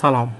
[0.00, 0.30] سلام.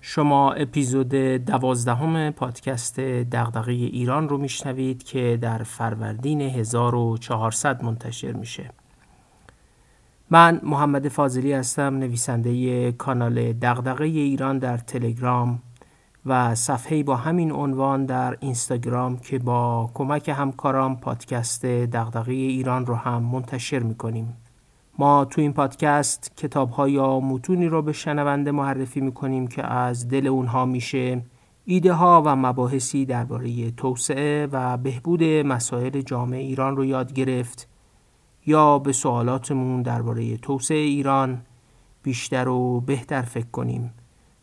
[0.00, 1.14] شما اپیزود
[1.44, 8.70] دوازدهم پادکست دغدغه ایران رو میشنوید که در فروردین 1400 منتشر میشه.
[10.30, 15.62] من محمد فاضلی هستم نویسنده کانال دغدغه ایران در تلگرام
[16.26, 22.94] و صفحه با همین عنوان در اینستاگرام که با کمک همکاران پادکست دغدغه ایران رو
[22.94, 24.36] هم منتشر می‌کنیم.
[25.00, 30.26] ما تو این پادکست کتاب یا متونی رو به شنونده معرفی می‌کنیم که از دل
[30.26, 31.22] اونها میشه
[31.64, 37.68] ایده ها و مباحثی درباره توسعه و بهبود مسائل جامعه ایران رو یاد گرفت
[38.46, 41.42] یا به سوالاتمون درباره توسعه ایران
[42.02, 43.92] بیشتر و بهتر فکر کنیم.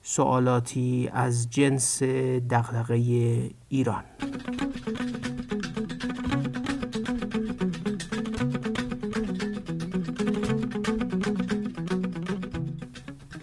[0.02, 2.04] سوالاتی از جنس
[2.50, 2.96] دغدغه
[3.70, 4.04] ایران.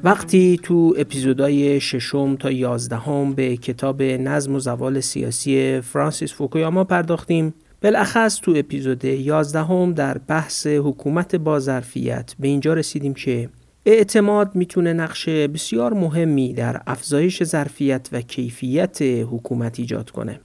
[0.05, 7.55] وقتی تو اپیزودهای ششم تا یازدهم به کتاب نظم و زوال سیاسی فرانسیس فوکویاما پرداختیم
[7.83, 13.49] بالاخص تو اپیزود یازدهم در بحث حکومت با ظرفیت به اینجا رسیدیم که
[13.87, 20.41] اعتماد می‌تونه نقش بسیار مهمی در افزایش ظرفیت و کیفیت حکومت ایجاد کنه.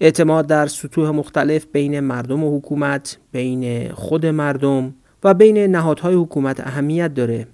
[0.00, 6.60] اعتماد در سطوح مختلف بین مردم و حکومت، بین خود مردم و بین نهادهای حکومت
[6.60, 7.46] اهمیت داره.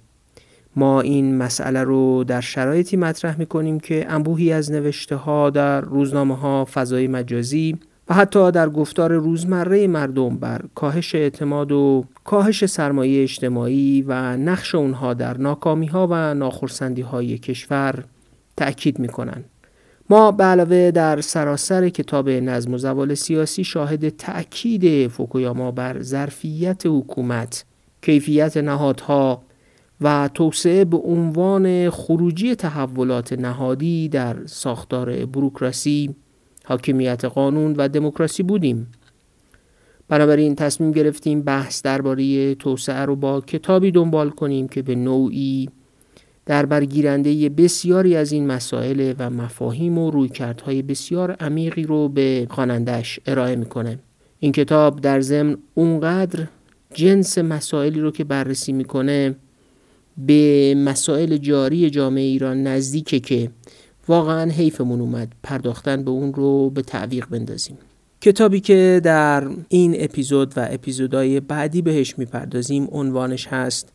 [0.75, 6.37] ما این مسئله رو در شرایطی مطرح می‌کنیم که انبوهی از نوشته ها در روزنامه
[6.37, 7.77] ها فضای مجازی
[8.09, 14.75] و حتی در گفتار روزمره مردم بر کاهش اعتماد و کاهش سرمایه اجتماعی و نقش
[14.75, 18.03] اونها در ناکامی ها و ناخرسندی های کشور
[18.57, 19.43] تأکید می کنن.
[20.09, 26.81] ما به علاوه در سراسر کتاب نظم و زوال سیاسی شاهد تأکید فوکویاما بر ظرفیت
[26.85, 27.65] حکومت،
[28.01, 29.41] کیفیت نهادها
[30.01, 36.15] و توسعه به عنوان خروجی تحولات نهادی در ساختار بروکراسی
[36.65, 38.87] حاکمیت قانون و دموکراسی بودیم.
[40.07, 45.69] بنابراین تصمیم گرفتیم بحث درباره توسعه رو با کتابی دنبال کنیم که به نوعی
[46.45, 53.19] در برگیرنده بسیاری از این مسائل و مفاهیم و رویکردهای بسیار عمیقی رو به خوانندش
[53.25, 53.99] ارائه می‌کنه.
[54.39, 56.47] این کتاب در ضمن اونقدر
[56.93, 59.35] جنس مسائلی رو که بررسی می‌کنه
[60.25, 63.51] به مسائل جاری جامعه ایران نزدیکه که
[64.07, 65.33] واقعا حیفمون اومد.
[65.43, 67.77] پرداختن به اون رو به تعویق بندازیم.
[68.21, 73.93] کتابی که در این اپیزود و اپیزودهای بعدی بهش می‌پردازیم عنوانش هست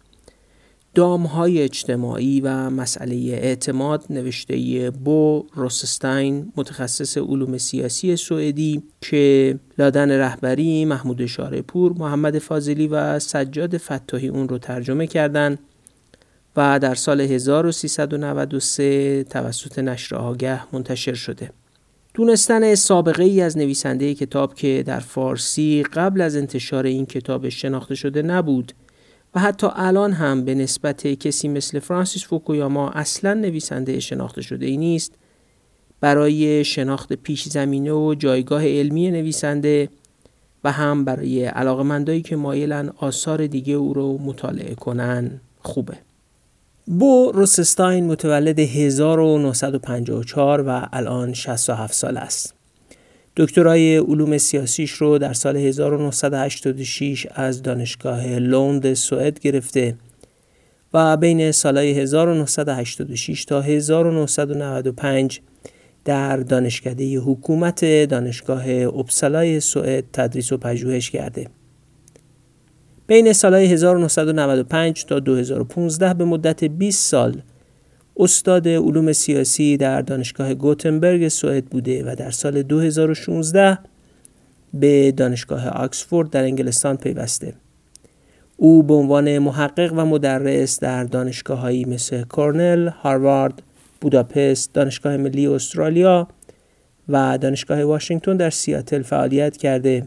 [0.99, 10.85] های اجتماعی و مسئله اعتماد نوشته بو روسستاین متخصص علوم سیاسی سوئدی که لادن رهبری
[10.85, 15.59] محمود شارپور محمد فاضلی و سجاد فتاحی اون رو ترجمه کردند
[16.57, 21.51] و در سال 1393 توسط نشر آگه منتشر شده.
[22.15, 27.95] دونستن سابقه ای از نویسنده کتاب که در فارسی قبل از انتشار این کتاب شناخته
[27.95, 28.73] شده نبود
[29.35, 34.77] و حتی الان هم به نسبت کسی مثل فرانسیس فوکویاما اصلا نویسنده شناخته شده ای
[34.77, 35.13] نیست
[36.01, 39.89] برای شناخت پیش زمینه و جایگاه علمی نویسنده
[40.65, 45.99] و هم برای علاقمندایی که مایلن آثار دیگه او رو مطالعه کنن خوبه.
[46.89, 52.55] بو روسستاین متولد 1954 و الان 67 سال است.
[53.37, 59.97] دکترای علوم سیاسیش رو در سال 1986 از دانشگاه لوند سوئد گرفته
[60.95, 65.41] و بین سالهای 1986 تا 1995
[66.05, 71.47] در دانشکده حکومت دانشگاه اپسالای سوئد تدریس و پژوهش کرده.
[73.07, 77.43] بین سالهای 1995 تا 2015 به مدت 20 سال
[78.17, 83.79] استاد علوم سیاسی در دانشگاه گوتنبرگ سوئد بوده و در سال 2016
[84.75, 87.55] به دانشگاه آکسفورد در انگلستان پیوسته.
[88.57, 93.63] او به عنوان محقق و مدرس در دانشگاههایی مثل کورنل، هاروارد،
[94.01, 96.29] بوداپست، دانشگاه ملی استرالیا
[97.09, 100.07] و دانشگاه واشنگتن در سیاتل فعالیت کرده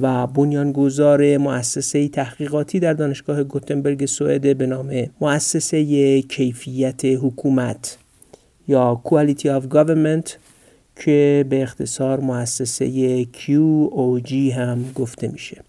[0.00, 7.98] و بنیانگذار مؤسسه تحقیقاتی در دانشگاه گوتنبرگ سوئد به نام مؤسسه کیفیت حکومت
[8.68, 10.30] یا Quality of Government
[10.96, 15.60] که به اختصار مؤسسه QOG هم گفته میشه.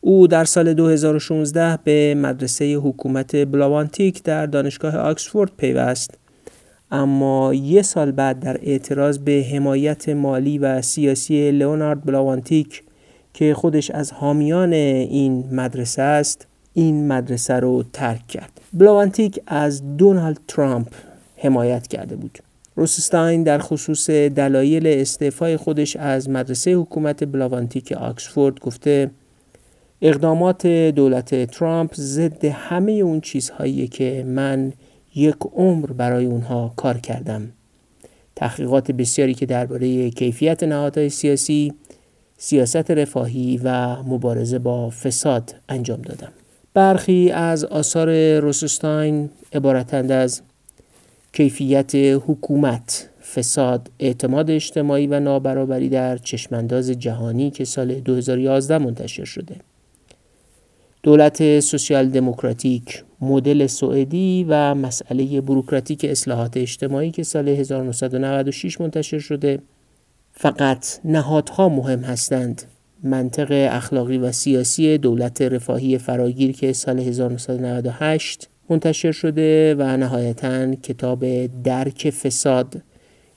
[0.00, 6.10] او در سال 2016 به مدرسه حکومت بلاوانتیک در دانشگاه آکسفورد پیوست.
[6.90, 12.82] اما یه سال بعد در اعتراض به حمایت مالی و سیاسی لئونارد بلاوانتیک
[13.34, 18.60] که خودش از حامیان این مدرسه است این مدرسه رو ترک کرد.
[18.72, 20.88] بلاوانتیک از دونالد ترامپ
[21.36, 22.38] حمایت کرده بود.
[22.76, 29.10] روسستاین در خصوص دلایل استعفای خودش از مدرسه حکومت بلاوانتیک آکسفورد گفته
[30.02, 34.72] اقدامات دولت ترامپ ضد همه اون چیزهایی که من
[35.14, 37.52] یک عمر برای اونها کار کردم.
[38.36, 41.74] تحقیقات بسیاری که درباره کیفیت نهادهای سیاسی
[42.38, 46.32] سیاست رفاهی و مبارزه با فساد انجام دادم.
[46.74, 50.42] برخی از آثار روسستاین عبارتند از
[51.32, 59.56] کیفیت حکومت فساد اعتماد اجتماعی و نابرابری در چشمانداز جهانی که سال 2011 منتشر شده.
[61.04, 69.58] دولت سوسیال دموکراتیک مدل سوئدی و مسئله بروکراتیک اصلاحات اجتماعی که سال 1996 منتشر شده
[70.32, 72.62] فقط نهادها مهم هستند.
[73.02, 81.46] منطق اخلاقی و سیاسی دولت رفاهی فراگیر که سال 1998 منتشر شده و نهایتا کتاب
[81.62, 82.82] درک فساد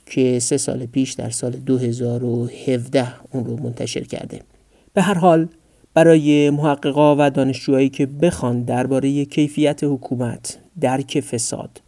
[0.06, 4.42] که سه سال پیش در سال 2017 اون رو منتشر کرده.
[4.94, 5.48] به هر حال
[5.98, 11.82] برای محققا و دانشجوهایی که بخوان درباره کیفیت حکومت درک فساد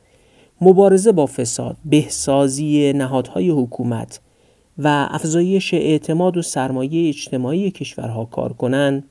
[0.61, 4.19] مبارزه با فساد بهسازی نهادهای حکومت
[4.77, 9.03] و افزایش اعتماد و سرمایه اجتماعی کشورها کار کنند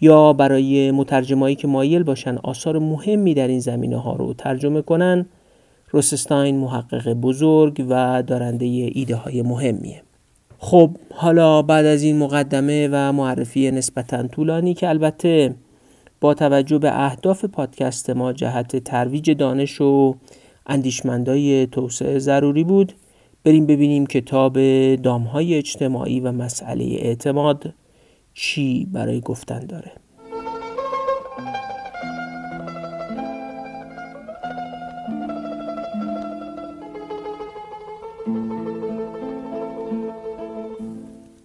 [0.00, 5.26] یا برای مترجمایی که مایل باشن آثار مهمی در این زمینه ها رو ترجمه کنن
[5.90, 10.05] روسستاین محقق بزرگ و دارنده ایده های مهمیه.
[10.58, 15.54] خب حالا بعد از این مقدمه و معرفی نسبتا طولانی که البته
[16.20, 20.14] با توجه به اهداف پادکست ما جهت ترویج دانش و
[20.66, 22.92] اندیشمندای توسعه ضروری بود
[23.44, 24.58] بریم ببینیم کتاب
[24.94, 27.74] دامهای اجتماعی و مسئله اعتماد
[28.34, 29.92] چی برای گفتن داره.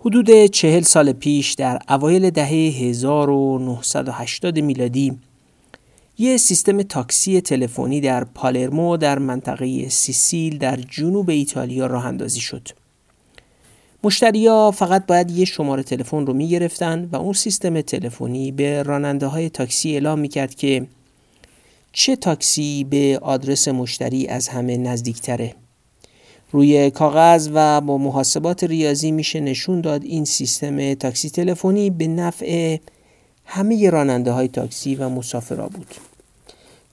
[0.06, 5.19] حدود چهل سال پیش در اوایل دهه 1980 میلادی
[6.18, 12.68] یه سیستم تاکسی تلفنی در پالرمو در منطقه سیسیل در جنوب ایتالیا راه اندازی شد.
[14.03, 19.50] مشتریا فقط باید یه شماره تلفن رو می‌گرفتن و اون سیستم تلفنی به راننده های
[19.50, 20.88] تاکسی اعلام می‌کرد که
[21.92, 25.56] چه تاکسی به آدرس مشتری از همه نزدیکتره.
[26.51, 32.77] روی کاغذ و با محاسبات ریاضی میشه نشون داد این سیستم تاکسی تلفنی به نفع
[33.45, 35.88] همه راننده های تاکسی و مسافرا بود.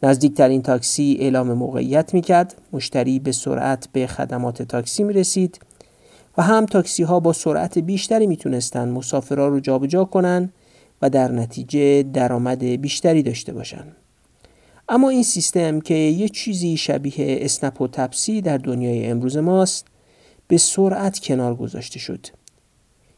[0.02, 5.60] نزدیکترین تاکسی اعلام موقعیت می‌کرد، مشتری به سرعت به خدمات تاکسی می رسید
[6.36, 10.52] و هم تاکسی ها با سرعت بیشتری می‌تونستند مسافرها رو جابجا کنند
[11.02, 13.96] و در نتیجه درآمد بیشتری داشته باشند.
[14.88, 19.86] اما این سیستم که یه چیزی شبیه اسنپ و تپسی در دنیای امروز ماست
[20.48, 22.26] به سرعت کنار گذاشته شد.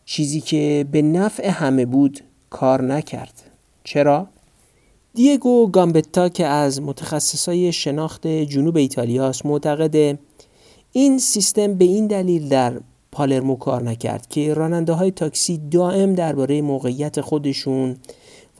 [0.05, 2.21] چیزی که به نفع همه بود
[2.51, 3.51] کار نکرد.
[3.85, 4.29] چرا؟
[5.15, 10.19] دیگو گامبتا که از متخصصای شناخت جنوب ایتالیاست معتقده
[10.93, 12.81] این سیستم به این دلیل در
[13.13, 17.97] پالرمو کار نکرد که راننده های تاکسی دائم درباره موقعیت خودشون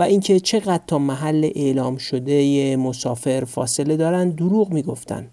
[0.01, 5.29] و اینکه چقدر تا محل اعلام شده مسافر فاصله دارن دروغ می‌گفتن.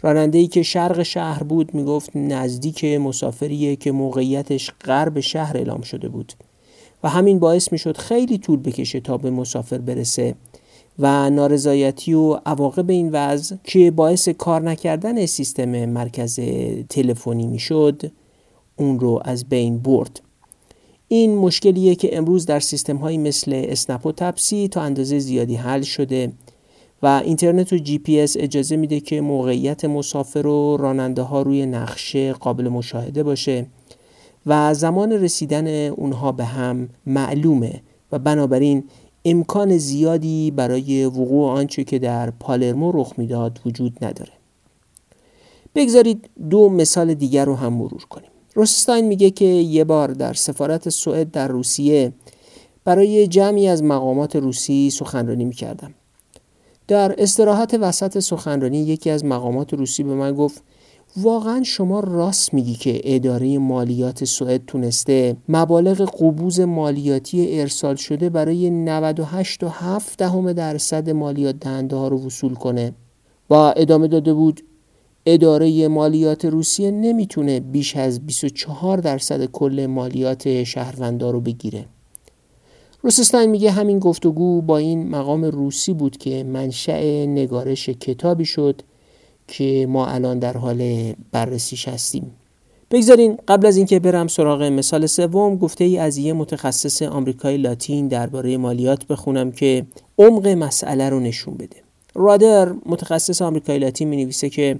[0.00, 6.08] راننده ای که شرق شهر بود می‌گفت نزدیک مسافریه که موقعیتش غرب شهر اعلام شده
[6.08, 6.32] بود
[7.02, 10.34] و همین باعث می‌شد خیلی طول بکشه تا به مسافر برسه
[10.98, 16.40] و نارضایتی و عواقب این وضع که باعث کار نکردن سیستم مرکز
[16.88, 18.12] تلفنی می‌شد
[18.76, 20.20] اون رو از بین برد.
[21.12, 25.82] این مشکلیه که امروز در سیستم های مثل اسنپ و تپسی تا اندازه زیادی حل
[25.82, 26.32] شده
[27.02, 31.66] و اینترنت و جی پی اس اجازه میده که موقعیت مسافر و راننده ها روی
[31.66, 33.66] نقشه قابل مشاهده باشه
[34.46, 38.84] و زمان رسیدن اونها به هم معلومه و بنابراین
[39.24, 44.32] امکان زیادی برای وقوع آنچه که در پالرمو رخ می‌داد وجود نداره.
[45.74, 48.31] بگذارید دو مثال دیگر رو هم مرور کنیم.
[48.54, 52.12] روستاین میگه که یه بار در سفارت سوئد در روسیه
[52.84, 55.94] برای جمعی از مقامات روسی سخنرانی می‌کردم.
[56.88, 60.62] در استراحت وسط سخنرانی یکی از مقامات روسی به من گفت
[61.16, 68.70] واقعا شما راست میگی که اداره مالیات سوئد تونسته مبالغ قبوز مالیاتی ارسال شده برای
[68.70, 72.92] 98 و 7 دهم درصد مالیات دهنده ها رو وصول کنه.
[73.50, 74.60] و ادامه داده بود
[75.26, 81.84] اداره مالیات روسیه نمی‌تونه بیش از 24 درصد کل مالیات شهروندار رو بگیره.
[83.02, 88.82] روسستاین میگه همین گفتگو با این مقام روسی بود که منشأ نگارش کتابی شد
[89.48, 92.30] که ما الان در حال بررسیش هستیم.
[92.90, 98.08] بگذارین قبل از اینکه برم سراغ مثال سوم گفته ای از یه متخصص آمریکای لاتین
[98.08, 99.86] درباره مالیات بخونم که
[100.18, 101.76] عمق مسئله رو نشون بده.
[102.14, 104.78] رادر متخصص آمریکای لاتین می نویسه که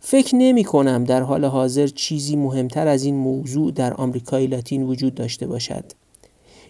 [0.00, 5.14] فکر نمی کنم در حال حاضر چیزی مهمتر از این موضوع در آمریکای لاتین وجود
[5.14, 5.84] داشته باشد.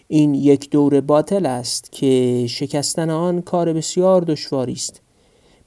[0.08, 5.00] این یک دور باطل است که شکستن آن کار بسیار دشواری است.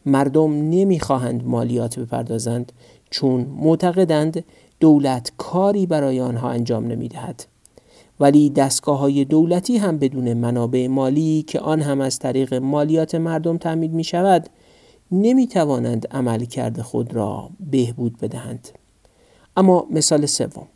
[0.05, 2.71] مردم نمی‌خواهند مالیات بپردازند
[3.09, 4.43] چون معتقدند
[4.79, 7.45] دولت کاری برای آنها انجام نمی‌دهد
[8.19, 13.57] ولی دستگاه های دولتی هم بدون منابع مالی که آن هم از طریق مالیات مردم
[13.57, 14.49] تعمید می شود
[15.11, 18.69] نمی توانند عمل کرده خود را بهبود بدهند.
[19.57, 20.67] اما مثال سوم.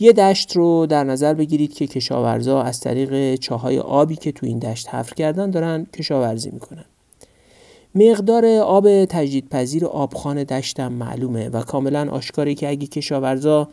[0.00, 4.58] یه دشت رو در نظر بگیرید که کشاورزا از طریق چاهای آبی که تو این
[4.58, 6.84] دشت حفر کردن دارن کشاورزی می‌کنن.
[7.94, 13.68] مقدار آب تجدیدپذیر آبخان دشتم معلومه و کاملا آشکاره که اگه کشاورزا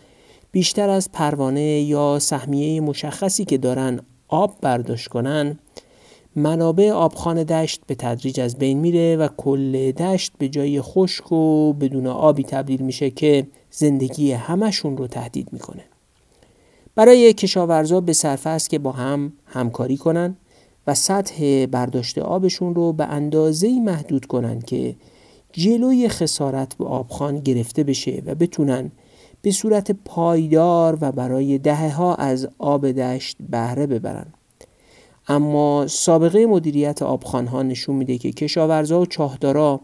[0.51, 5.59] بیشتر از پروانه یا سهمیه مشخصی که دارن آب برداشت کنن
[6.35, 11.73] منابع آبخان دشت به تدریج از بین میره و کل دشت به جای خشک و
[11.73, 15.83] بدون آبی تبدیل میشه که زندگی همشون رو تهدید می‌کنه.
[16.95, 20.35] برای کشاورزا به صرفه است که با هم همکاری کنن
[20.87, 24.95] و سطح برداشت آبشون رو به اندازه محدود کنن که
[25.51, 28.91] جلوی خسارت به آبخان گرفته بشه و بتونن
[29.41, 34.33] به صورت پایدار و برای دهه ها از آب دشت بهره ببرن.
[35.27, 39.81] اما سابقه مدیریت آبخانها نشون میده که کشاورزا و چاهدارا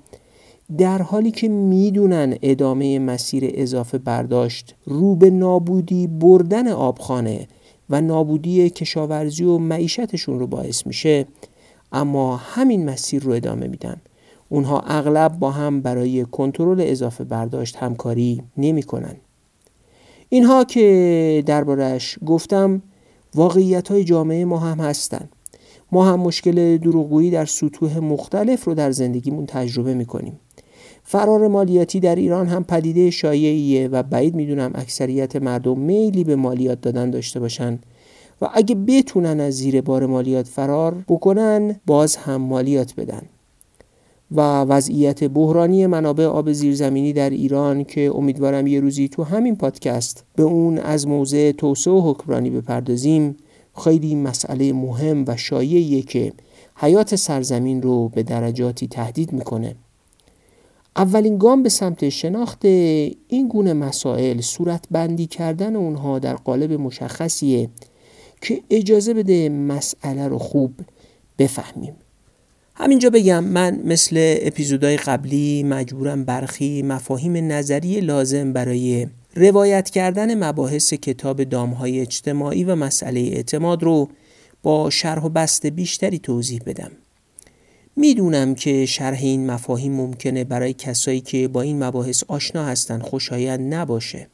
[0.77, 7.47] در حالی که می‌دونن ادامه مسیر اضافه برداشت رو به نابودی بردن آبخانه
[7.89, 11.25] و نابودی کشاورزی و معیشتشون رو باعث میشه
[11.91, 14.01] اما همین مسیر رو ادامه میدن.
[14.49, 19.15] اونها اغلب با هم برای کنترل اضافه برداشت همکاری نمی‌کنن.
[20.29, 22.81] اینها که دربارش گفتم
[23.35, 25.29] واقعیت های جامعه ما هم هستن.
[25.91, 30.39] ما هم مشکل دروغگویی در سطوح مختلف رو در زندگیمون تجربه می‌کنیم.
[31.03, 36.81] فرار مالیاتی در ایران هم پدیده شایعیه و بعید می‌دونم اکثریت مردم میلی به مالیات
[36.81, 37.79] دادن داشته باشن
[38.41, 43.21] و اگه بتونن از زیر بار مالیات فرار بکنن باز هم مالیات بدن.
[44.31, 50.23] و وضعیت بحرانی منابع آب زیرزمینی در ایران که امیدوارم یه روزی تو همین پادکست
[50.35, 53.37] به اون از موضع توسعه و حکمرانی بپردازیم
[53.83, 56.33] خیلی مسئله مهم و شایعیه که
[56.75, 59.75] حیات سرزمین رو به درجاتی تهدید می‌کنه.
[60.95, 67.69] اولین گام به سمت شناخت این گونه مسائل صورت بندی کردن اونها در قالب مشخصیه
[68.41, 70.73] که اجازه بده مسئله رو خوب
[71.37, 71.93] بفهمیم.
[72.81, 80.93] همینجا بگم من مثل اپیزودهای قبلی مجبورم برخی مفاهیم نظری لازم برای روایت کردن مباحث
[80.93, 84.09] کتاب دامهای اجتماعی و مسئله اعتماد رو
[84.63, 86.91] با شرح و بست بیشتری توضیح بدم.
[87.95, 93.73] می‌دونم که شرح این مفاهیم ممکنه برای کسایی که با این مباحث آشنا هستن خوشایند
[93.73, 94.27] نباشه.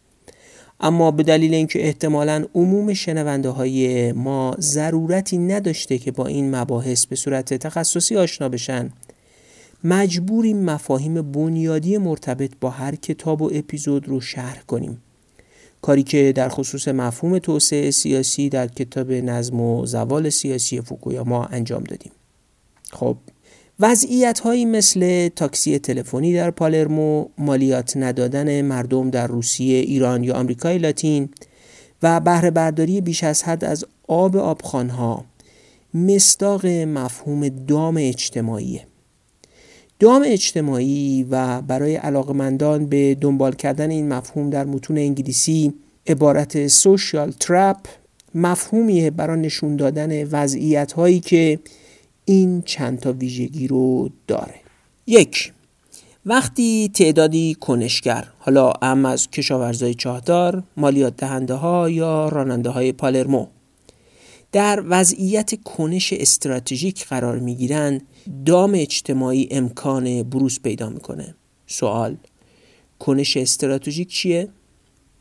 [0.80, 7.06] اما به دلیل اینکه احتمالا عموم شنونده های ما ضرورتی نداشته که با این مباحث
[7.06, 8.90] به صورت تخصصی آشنا بشن
[9.84, 15.02] مجبوریم مفاهیم بنیادی مرتبط با هر کتاب و اپیزود رو شرح کنیم.
[15.82, 21.84] کاری که در خصوص مفهوم توسعه سیاسی در کتاب نظم و زوال سیاسی فوکویاما انجام
[21.84, 22.12] دادیم.
[22.92, 23.18] خب
[23.80, 30.78] وضعیت هایی مثل تاکسی تلفنی در پالرمو، مالیات ندادن مردم در روسیه، ایران یا آمریکای
[30.78, 31.30] لاتین
[32.04, 35.26] و بهره برداری بیش از حد از آب آبخانها
[35.94, 38.82] مصداق مفهوم دام اجتماعی
[40.00, 45.74] دام اجتماعی و علاقه علاقمندان به دنبال کردن این مفهوم در متون انگلیسی
[46.08, 47.78] عبارت سوشیال ترپ
[48.36, 51.60] مفهومیه برای نشون دادن وضعیت هایی که
[52.30, 54.56] این چند تا ویژگی رو داره.
[55.08, 55.54] یک
[56.26, 63.48] وقتی تعدادی کنشگر حالا ام از کشاورزای چاهدار مالیات دهنده ها یا راننده های پالرمو
[64.52, 68.08] در وضعیت کنش استراتژیک قرار می گیرند
[68.46, 71.36] دام اجتماعی امکان بروز پیدا می‌کنه.
[71.68, 72.18] سوال
[73.00, 74.50] کنش استراتژیک چیه؟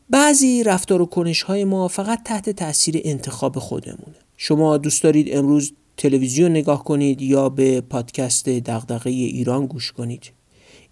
[0.09, 4.15] بعضی رفتار و کنش های ما فقط تحت تاثیر انتخاب خودمونه.
[4.37, 10.31] شما دوست دارید امروز تلویزیون نگاه کنید یا به پادکست دغدغه ایران گوش کنید.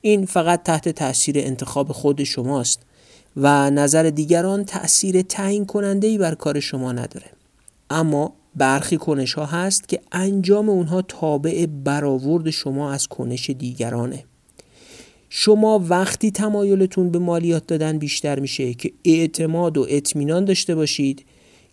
[0.01, 2.81] این فقط تحت تاثیر انتخاب خود شماست
[3.37, 7.25] و نظر دیگران تأثیر تعیین کننده ای بر کار شما نداره.
[7.89, 14.23] اما برخی کنش ها هست که انجام اونها تابع برآورد شما از کنش دیگرانه.
[15.29, 21.25] شما وقتی تمایلتون به مالیات دادن بیشتر میشه که اعتماد و اطمینان داشته باشید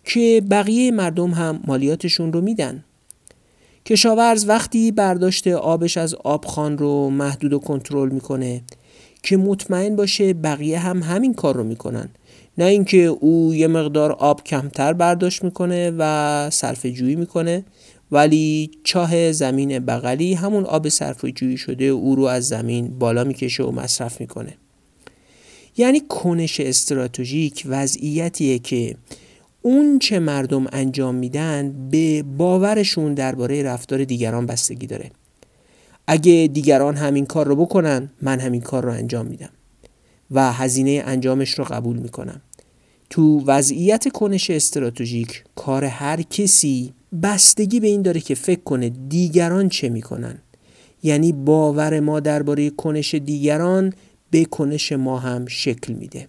[0.03, 2.83] که بقیه مردم هم مالیاتشون رو میدن.
[3.85, 8.61] کشاورز وقتی برداشت آبش از آبخان رو محدود و کنترل می‌کنه
[9.23, 12.09] که مطمئن باشه بقیه هم همین کار رو می‌کنن.
[12.57, 17.65] نه اینکه او یه مقدار آب کمتر برداشت می‌کنه و صرف جویی می‌کنه
[18.11, 23.63] ولی چاه زمین بغلی همون آب صرف جویی شده او رو از زمین بالا می‌کشه
[23.63, 24.57] و مصرف می‌کنه.
[25.77, 28.95] یعنی کنش استراتژیک وضعیتیه که
[29.65, 35.11] اون چه مردم انجام میدن به باورشون درباره رفتار دیگران بستگی داره.
[36.07, 39.49] اگه دیگران همین کار رو بکنن من همین کار رو انجام میدم
[40.31, 42.41] و هزینه انجامش رو قبول می‌کنم.
[43.09, 46.93] تو وضعیت کنش استراتژیک کار هر کسی
[47.23, 50.37] بستگی به این داره که فکر کنه دیگران چه می‌کنن.
[51.03, 53.93] یعنی باور ما درباره کنش دیگران
[54.31, 56.27] به کنش ما هم شکل میده.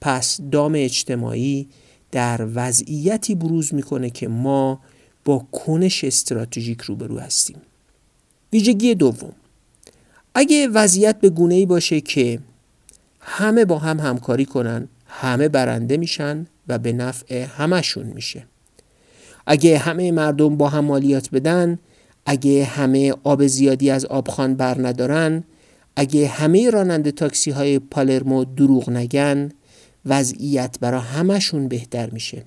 [0.00, 1.68] پس دام اجتماعی
[2.14, 4.80] در وضعیتی بروز می‌کنه که ما
[5.24, 7.56] با کنش استراتژیک روبرو هستیم.
[8.52, 9.32] ویژگی دوم.
[10.34, 12.38] اگه وضعیت به گونه ای باشه که
[13.20, 18.46] همه با هم همکاری کنن همه برنده میشن و به نفع همشون میشه.
[19.46, 21.78] اگه همه مردم با هم مالیات بدن
[22.26, 25.44] اگه همه آب زیادی از آبخان بر ندارن
[25.96, 29.50] اگه همه راننده تاکسی های پالرمو دروغ نگن
[30.06, 32.44] وضعیت برای همشون بهتر میشه.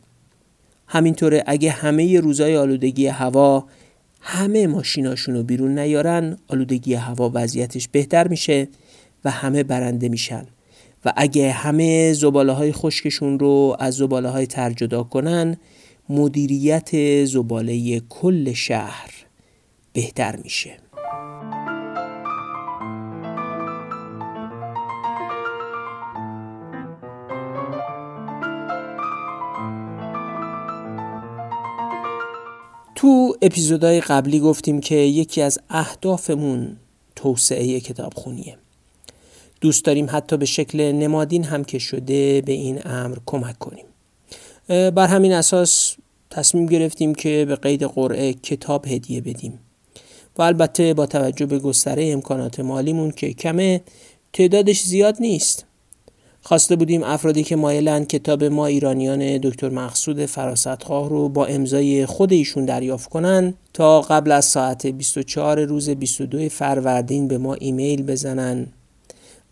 [0.88, 3.66] همینطوره اگه همه روزای آلودگی هوا
[4.22, 8.68] همه ماشیناشون رو بیرون نیارن آلودگی هوا وضعیتش بهتر میشه
[9.26, 10.48] و همه برنده میشن.
[11.06, 15.58] و اگه همه زباله های خشکشون رو از زباله های تر جدا کنن
[16.10, 19.12] مدیریت زباله کل شهر
[19.94, 20.87] بهتر میشه.
[32.98, 36.78] تو اپیزودهای قبلی گفتیم که یکی از اهدافمون
[37.16, 38.58] توسعه کتابخونیه.
[39.62, 43.86] دوست داریم حتی به شکل نمادین هم که شده به این امر کمک کنیم.
[44.68, 45.96] بر همین اساس
[46.30, 49.60] تصمیم گرفتیم که به قید قرعه کتاب هدیه بدیم.
[50.38, 53.82] و البته با توجه به گستره امکانات مالیمون که کمه
[54.34, 55.67] تعدادش زیاد نیست.
[56.48, 62.34] خواسته بودیم افرادی که مایلن کتاب ما ایرانیان دکتر مقصود فراستخواه رو با امضای خود
[62.34, 68.68] ایشون دریافت کنن تا قبل از ساعت 24 روز 22 فروردین به ما ایمیل بزنن.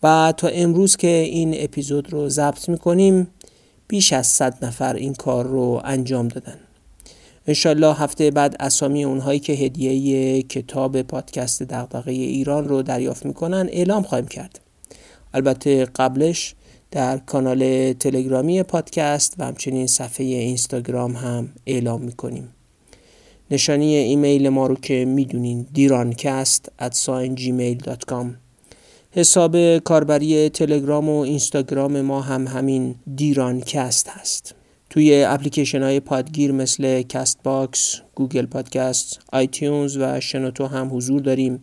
[0.04, 3.28] و تا امروز که این اپیزود رو ضبط می‌کنیم
[3.88, 6.58] بیش از 100 نفر این کار رو انجام دادن.
[7.48, 14.04] انشالله هفته بعد اسامی اونهایی که هدیه کتاب پادکست دغدغه ایران رو دریافت می‌کنن اعلام
[14.04, 14.60] خواهیم کرد.
[15.34, 16.56] البته قبلش
[16.92, 22.50] در کانال تلگرامی پادکست و همچنین صفحه اینستاگرام هم اعلام می‌کنیم.
[23.52, 26.94] نشانی ایمیل ما رو که می‌دونین دیرانکست at
[27.36, 28.26] gmail.com
[29.12, 34.56] حساب کاربری تلگرام و اینستاگرام ما هم همین Dirancast هست.
[34.90, 41.60] توی اپلیکیشن های پادگیر مثل Castbox، Google Podcast، iTunes و شنوتو هم حضور داریم.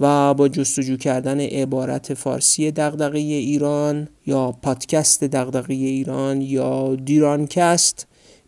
[0.00, 8.06] و با جستجو کردن عبارت فارسی دغدغه ایران یا پادکست دغدغه ایران یا Dirancast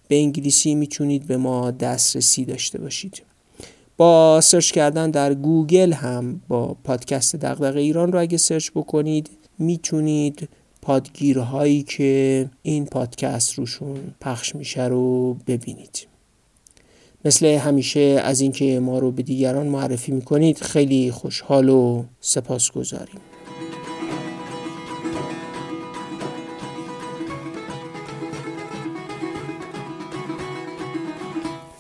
[0.09, 3.23] به انگلیسی می‌تونید به ما دسترسی داشته باشید.
[3.97, 10.49] با سرچ کردن در گوگل هم با پادکست دغدغه ایران رو اگه سرچ بکنید می‌تونید
[10.83, 16.07] پادگیرهایی که این پادکست روشون پخش میشه رو ببینید.
[17.25, 23.21] مثل همیشه از اینکه ما رو به دیگران معرفی می‌کنید خیلی خوشحال و سپاسگزاریم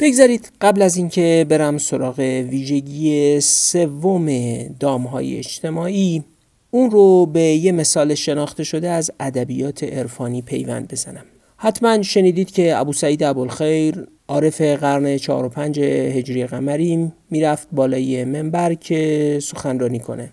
[0.00, 2.18] بگذارید قبل از اینکه برم سراغ
[2.50, 4.28] ویژگی سوم
[4.62, 6.24] دامهای اجتماعی
[6.70, 11.24] اون رو به یه مثال شناخته شده از ادبیات عرفانی پیوند بزنم.
[11.56, 18.24] حتما شنیدید که ابو سعید ابوالخیر عارف قرن 4 و 5 هجری قمری می‌رفت بالای
[18.24, 20.30] منبر که سخنرانی کنه.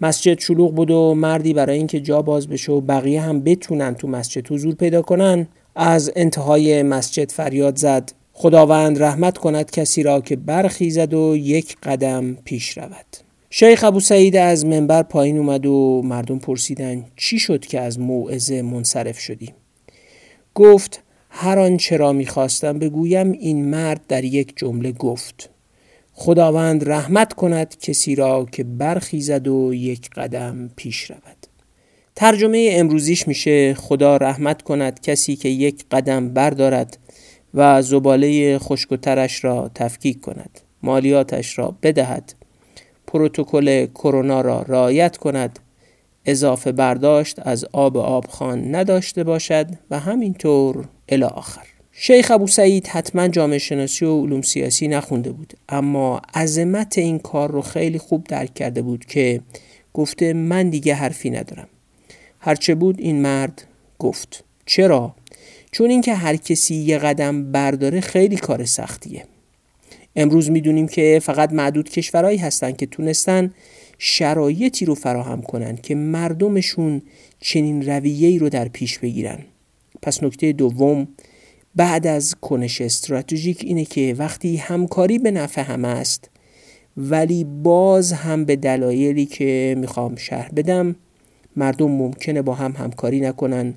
[0.00, 4.08] مسجد شلوغ بود و مردی برای اینکه جا باز بشه و بقیه هم بتونن تو
[4.08, 8.12] مسجد حضور پیدا کنن از انتهای مسجد فریاد زد.
[8.32, 13.06] خداوند رحمت کند کسی را که برخیزد و یک قدم پیش رود.
[13.50, 18.62] شیخ ابو سعید از منبر پایین اومد و مردم پرسیدن چی شد که از موعظه
[18.62, 19.54] منصرف شدی؟
[20.54, 21.03] گفت
[21.36, 25.50] هر آنچه را می‌خواستم بگویم این مرد در یک جمله گفت
[26.12, 31.46] خداوند رحمت کند کسی را که برخیزد و یک قدم پیش رود.
[32.14, 36.98] ترجمه امروزیش میشه خدا رحمت کند کسی که یک قدم بردارد
[37.54, 42.34] و زباله خشکترش را تفکیک کند مالیاتش را بدهد
[43.06, 45.58] پروتکل کرونا را رعایت کند
[46.26, 51.66] اضافه برداشت از آب آبخان نداشته باشد و همینطور الی آخر.
[51.92, 57.50] شیخ ابو سعید حتما جامعه شناسی و علوم سیاسی نخونده بود اما عظمت این کار
[57.50, 59.40] رو خیلی خوب درک کرده بود که
[59.92, 61.68] گفته من دیگه حرفی ندارم.
[62.40, 63.66] هرچه بود این مرد
[63.98, 64.44] گفت.
[64.66, 65.14] چرا؟
[65.70, 69.24] چون اینکه هر کسی یه قدم برداره خیلی کار سختیه.
[70.16, 73.54] امروز می‌دونیم که فقط معدود کشورهایی هستن که تونستن
[73.98, 77.02] شرایطی رو فراهم کنن که مردمشون
[77.40, 79.38] چنین رویه‌ای رو در پیش بگیرن.
[80.02, 81.08] پس نکته دوم
[81.76, 86.30] بعد از کنش استراتژیک اینه که وقتی همکاری به نفع همه است
[86.96, 90.96] ولی باز هم به دلایلی که می‌خوام شرح بدم
[91.56, 93.74] مردم ممکنه با هم همکاری نکنن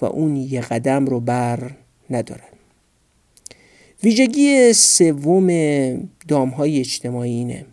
[0.00, 1.70] و اون یه قدم رو بر
[2.10, 2.40] ندارن.
[4.04, 5.48] ویژگی سوم
[6.28, 7.66] دامهای اجتماعی اینه.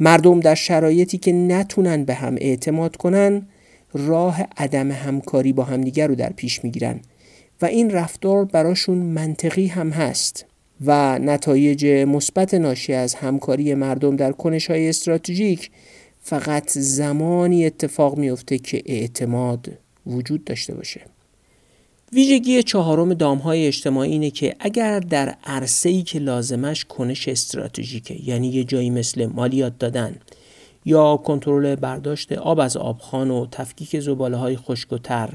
[0.00, 3.46] مردم در شرایطی که نتونن به هم اعتماد کنن
[3.92, 7.00] راه عدم همکاری با همدیگر رو در پیش می‌گیرن.
[7.62, 10.46] و این رفتار براشون منطقی هم هست.
[10.84, 15.70] و نتایج مثبت ناشی از همکاری مردم در کنش های استراتژیک
[16.20, 21.00] فقط زمانی اتفاق میفته که اعتماد وجود داشته باشه.
[22.14, 28.64] ویژگی چهارم دامهای اجتماعی اینه که اگر در عرصه‌ای که لازمش کنش استراتژیکه یعنی یه
[28.64, 30.16] جایی مثل مالیات دادن
[30.84, 35.30] یا کنترل برداشت آب از آبخان و تفکیک زباله های خشک و تر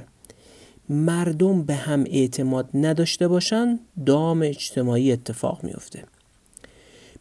[0.89, 6.03] مردم به هم اعتماد نداشته باشن دام اجتماعی اتفاق میفته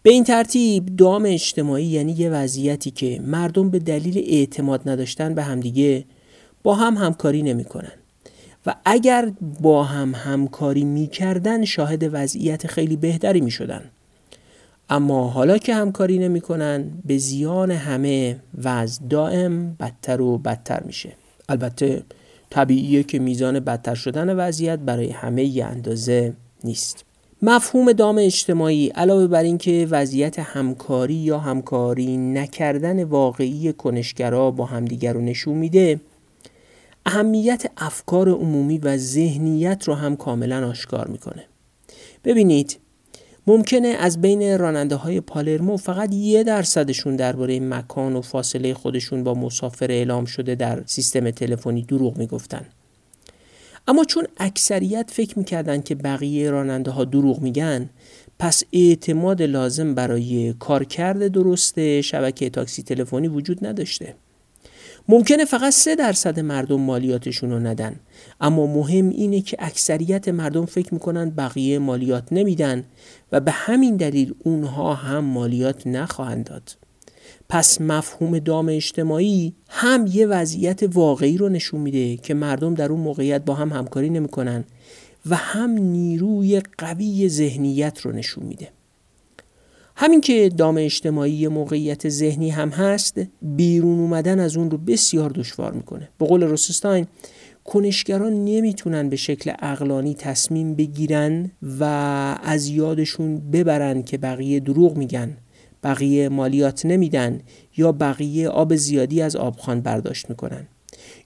[0.02, 5.42] به این ترتیب دام اجتماعی یعنی یه وضعیتی که مردم به دلیل اعتماد نداشتن به
[5.42, 6.04] همدیگه
[6.62, 7.92] با هم همکاری نمی‌کنن.
[8.68, 13.82] و اگر با هم همکاری می‌کردن شاهد وضعیت خیلی بهتری می‌شدن.
[14.90, 21.12] اما حالا که همکاری نمی‌کنن به زیان همه وضع دائم بدتر و بدتر میشه.
[21.48, 22.02] البته
[22.50, 26.32] طبیعیه که میزان بدتر شدن وضعیت برای همه ی اندازه
[26.64, 27.04] نیست.
[27.42, 35.12] مفهوم دام اجتماعی علاوه بر اینکه وضعیت همکاری یا همکاری نکردن واقعی کنشگرا با همدیگر
[35.12, 36.00] رو نشون میده
[37.06, 41.44] اهمیت افکار عمومی و ذهنیت رو هم کاملا آشکار می‌کنه.
[42.24, 42.78] ببینید
[43.46, 49.34] ممکنه از بین راننده های پالرمو فقط یه درصدشون درباره مکان و فاصله خودشون با
[49.34, 52.66] مسافر اعلام شده در سیستم تلفنی دروغ می‌گفتن.
[53.88, 57.90] اما چون اکثریت فکر می‌کردن که بقیه راننده ها دروغ میگن
[58.38, 64.14] پس اعتماد لازم برای کارکرد درست شبکه تاکسی تلفنی وجود نداشته.
[65.10, 68.00] ممکنه فقط سه درصد مردم مالیاتشون رو ندن.
[68.40, 72.84] اما مهم اینه که اکثریت مردم فکر می‌کنن بقیه مالیات نمیدن
[73.32, 76.76] و به همین دلیل اونها هم مالیات نخواهند داد.
[77.48, 83.00] پس مفهوم دام اجتماعی هم یه وضعیت واقعی رو نشون میده که مردم در اون
[83.00, 84.64] موقعیت با هم همکاری نمی‌کنن
[85.26, 88.68] و هم نیروی قوی ذهنیت رو نشون میده.
[90.00, 95.72] همین که دام اجتماعی موقعیت ذهنی هم هست بیرون اومدن از اون رو بسیار دشوار
[95.72, 96.08] می‌کنه.
[96.18, 97.06] به قول روسستاین
[97.64, 101.84] کنشگران نمی‌تونن به شکل اقلانی تصمیم بگیرن و
[102.42, 105.36] از یادشون ببرن که بقیه دروغ میگن
[105.82, 107.40] بقیه مالیات نمیدن
[107.76, 110.68] یا بقیه آب زیادی از آبخان برداشت می‌کنن.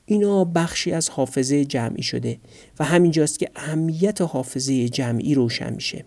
[0.07, 2.39] اینا بخشی از حافظه جمعی شده
[2.79, 6.05] و همینجاست که اهمیت حافظه جمعی روشن میشه.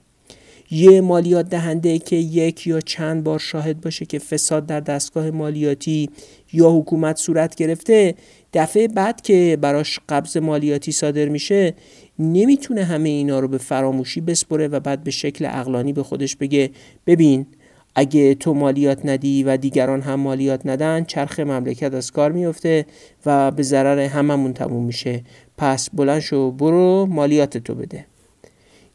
[0.71, 6.09] یه مالیات دهنده که یک یا چند بار شاهد باشه که فساد در دستگاه مالیاتی
[6.53, 8.15] یا حکومت صورت گرفته
[8.53, 11.73] دفعه بعد که براش قبض مالیاتی صادر میشه
[12.19, 16.69] نمی‌تونه همه اینا رو به فراموشی بسپره و بعد به شکل اقلانی به خودش بگه
[17.07, 17.45] ببین
[17.95, 22.85] اگه تو مالیات ندی و دیگران هم مالیات ندن چرخ مملکت از کار میفته
[23.25, 25.23] و به ضرر هممون تموم میشه.
[25.57, 28.05] پس بلند شو برو مالیات تو بده.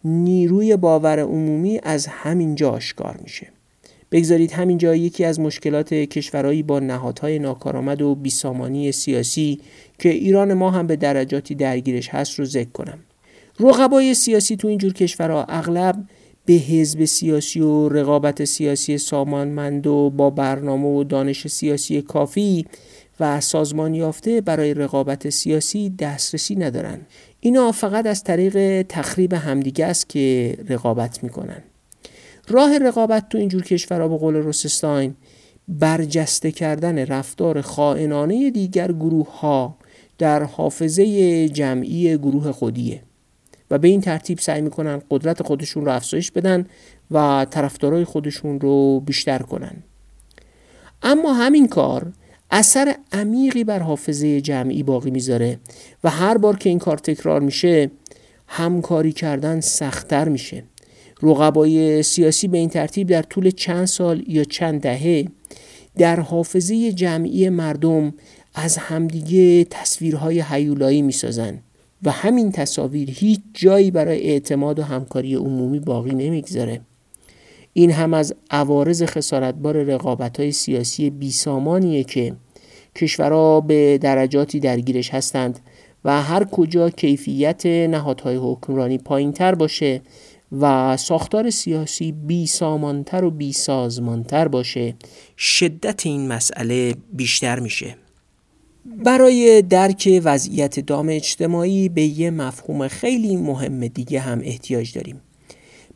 [0.05, 3.47] نیروی باور عمومی از همینجا آشکار میشه.
[4.13, 9.61] بگذارید همینجا یکی از مشکلات کشورهایی با نهادهای ناکارآمد و بیسامانی سیاسی
[9.99, 12.99] که ایران ما هم به درجاتی درگیرش هست رو ذکر کنم.
[13.61, 16.05] رقبای سیاسی تو اینجور کشورها اغلب
[16.45, 22.67] به حزب سیاسی و رقابت سیاسی سامانمند و با برنامه و دانش سیاسی کافی
[23.21, 27.01] و سازمان یافته برای رقابت سیاسی دسترسی ندارن
[27.41, 31.63] اینا فقط از طریق تخریب همدیگه است که رقابت می‌کنن.
[32.49, 35.15] راه رقابت تو اینجور کشورها به قول روسستاین
[35.69, 39.77] برجسته کردن رفتار خائنانه دیگر گروه ها
[40.19, 43.03] در حافظه جمعی گروه خودیه
[43.71, 46.67] و به این ترتیب سعی می‌کنن قدرت خودشون رو افزایش بدن
[47.11, 49.77] و طرفدارای خودشون رو بیشتر کنن.
[51.03, 52.13] اما همین کار
[52.51, 55.59] اثر عمیقی بر حافظه جمعی باقی می‌ذاره
[56.05, 57.91] و هر بار که این کار تکرار میشه
[58.47, 60.65] همکاری کردن سختتر میشه.
[61.23, 65.27] رقبای سیاسی به این ترتیب در طول چند سال یا چند دهه
[65.97, 68.15] در حافظه جمعی مردم
[68.55, 71.59] از همدیگه تصویرهای حیولایی می‌سازن
[72.03, 76.81] و همین تصاویر هیچ جایی برای اعتماد و همکاری عمومی باقی نمی‌گذاره.
[77.81, 82.35] این هم از عوارض خسارتبار رقابت های سیاسی بیسامانیه که
[82.97, 85.61] کشورها به درجاتی درگیرش هستند
[86.05, 90.03] و هر کجا کیفیت نهادهای حکمرانی پایین تر باشه
[90.61, 94.95] و ساختار سیاسی بی سامانتر و بی سازمانتر باشه
[95.37, 97.97] شدت این مسئله بیشتر میشه.
[99.05, 105.21] برای درک وضعیت دام اجتماعی به یه مفهوم خیلی مهم دیگه هم احتیاج داریم.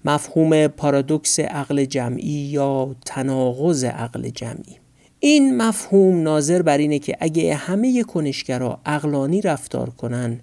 [0.04, 4.76] مفهوم پارادوکس عقل جمعی یا تناقض عقل جمعی
[5.20, 10.40] این مفهوم ناظر بر اینه که اگه همه کنشگرا عقلانی رفتار کنن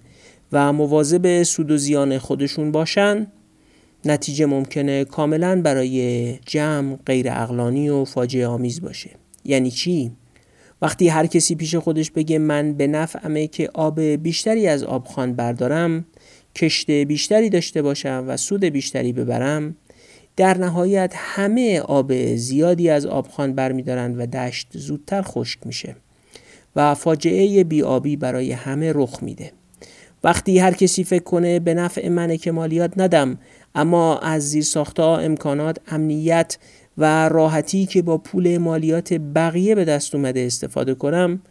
[0.52, 3.26] و مواظب سود و زیان خودشون باشن
[4.04, 9.10] نتیجه ممکنه کاملا برای جمع غیر اقلانی و فاجعه آمیز باشه
[9.44, 10.12] یعنی چی؟
[10.82, 16.04] وقتی هر کسی پیش خودش بگه من به نفعمه که آب بیشتری از آبخان بردارم
[16.56, 19.76] کشت بیشتری داشته باشم و سود بیشتری ببرم
[20.36, 25.96] در نهایت همه آب زیادی از آبخان برمیدارن و دشت زودتر خشک میشه
[26.76, 29.52] و فاجعه بیابی برای همه رخ میده.
[30.24, 33.38] وقتی هر کسی فکر کنه به نفع منه که مالیات ندم
[33.74, 36.58] اما از زیر ساختا امکانات امنیت
[36.98, 41.42] و راحتی که با پول مالیات بقیه به دست اومده استفاده کنم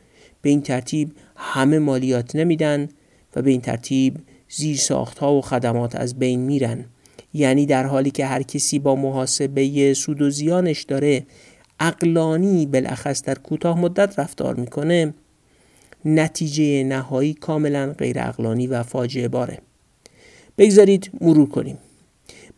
[0.41, 2.89] به این ترتیب همه مالیات نمیدن
[3.35, 4.17] و به این ترتیب
[4.51, 6.85] زیر ساختها و خدمات از بین میرن.
[7.33, 11.25] یعنی در حالی که هر کسی با محاسبه سود و زیانش داره
[11.79, 15.13] اقلانی بالاخص در کوتاه مدت رفتار می‌کنه
[16.05, 19.59] نتیجه نهایی کاملا غیر اقلانی و فاجعه باره.
[20.57, 21.77] بگذارید مرور کنیم.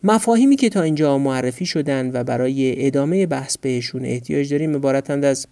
[0.02, 5.46] مفاهیمی که تا اینجا معرفی شدن و برای ادامه بحث بهشون احتیاج داریم عبارتند از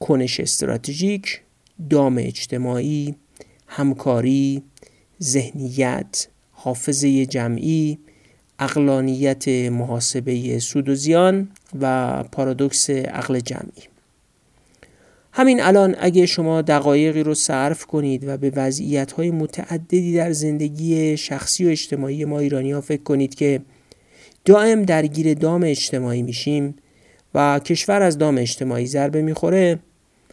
[0.00, 1.40] کنش استراتژیک،
[1.90, 3.14] دام اجتماعی،
[3.66, 4.62] همکاری،
[5.22, 7.98] ذهنیت، حافظه جمعی،
[8.58, 11.48] اقلانیت محاسبه سود و زیان
[11.80, 13.82] و پارادوکس عقل جمعی.
[15.32, 21.16] همین الان اگه شما دقایقی رو صرف کنید و به وضعیت های متعددی در زندگی
[21.16, 23.60] شخصی و اجتماعی ما ایرانی ها فکر کنید که
[24.44, 26.74] دائم درگیر دام اجتماعی میشیم
[27.34, 29.78] و کشور از دام اجتماعی ضربه می‌خوره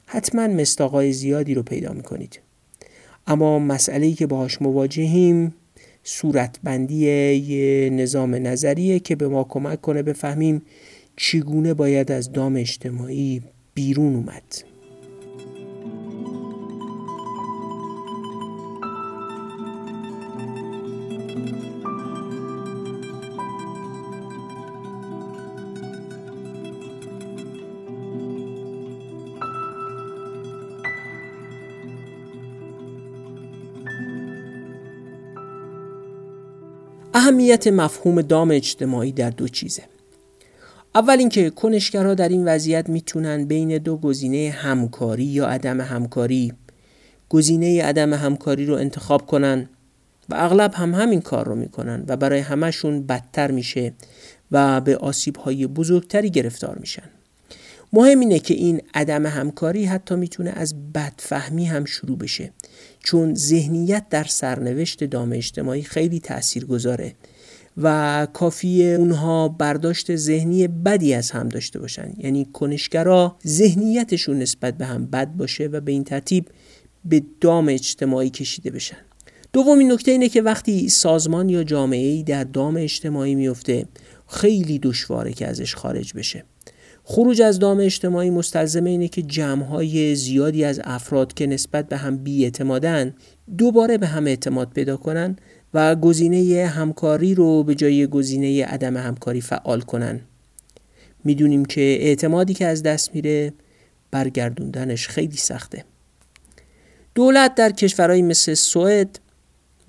[0.05, 2.39] حتما مستاقای زیادی رو پیدا می‌کنید.
[3.27, 5.53] اما مسئله‌ای که باهاش مواجهیم
[6.03, 6.95] صورتبندی
[7.33, 10.61] یه نظام نظریه که به ما کمک کنه بفهمیم
[11.15, 13.41] چگونه باید از دام اجتماعی
[13.73, 14.74] بیرون اومد.
[37.25, 39.83] اهمیت مفهوم دام اجتماعی در دو چیزه.
[40.95, 46.53] اول اینکه کنشگرها در این وضعیت می‌تونن بین دو گزینه همکاری یا عدم همکاری
[47.29, 49.69] گزینه عدم همکاری رو انتخاب کنن
[50.29, 53.93] و اغلب هم همین کار رو می‌کنن و برای همهشون بدتر میشه
[54.51, 57.09] و به آسیب های بزرگتری گرفتار میشن.
[57.95, 62.53] مهم اینه که این عدم همکاری حتی می‌تونه از بدفهمی هم شروع بشه.
[63.03, 67.13] چون ذهنیت در سرنوشت دام اجتماعی خیلی تأثیر گذاره
[67.77, 72.13] و کافی اونها برداشت ذهنی بدی از هم داشته باشن.
[72.17, 76.45] یعنی کنشگرا ذهنیتشون نسبت به هم بد باشه و به این ترتیب
[77.05, 78.97] به دام اجتماعی کشیده بشن.
[79.53, 83.85] دومین نکته اینه که وقتی سازمان یا جامعه ای در دام اجتماعی میفته
[84.27, 86.43] خیلی دشواره که ازش خارج بشه.
[87.07, 92.17] خروج از دام اجتماعی مستلزم اینه که جمعهای زیادی از افراد که نسبت به هم
[92.17, 93.13] بیاعتمادن
[93.57, 95.35] دوباره به هم اعتماد پیدا کنن
[95.73, 100.19] و گزینه همکاری رو به جای گزینه عدم همکاری فعال کنن.
[101.23, 103.53] می‌دونیم که اعتمادی که از دست میره
[104.11, 105.85] برگردوندنش خیلی سخته.
[107.15, 109.19] دولت در کشورهایی مثل سوئد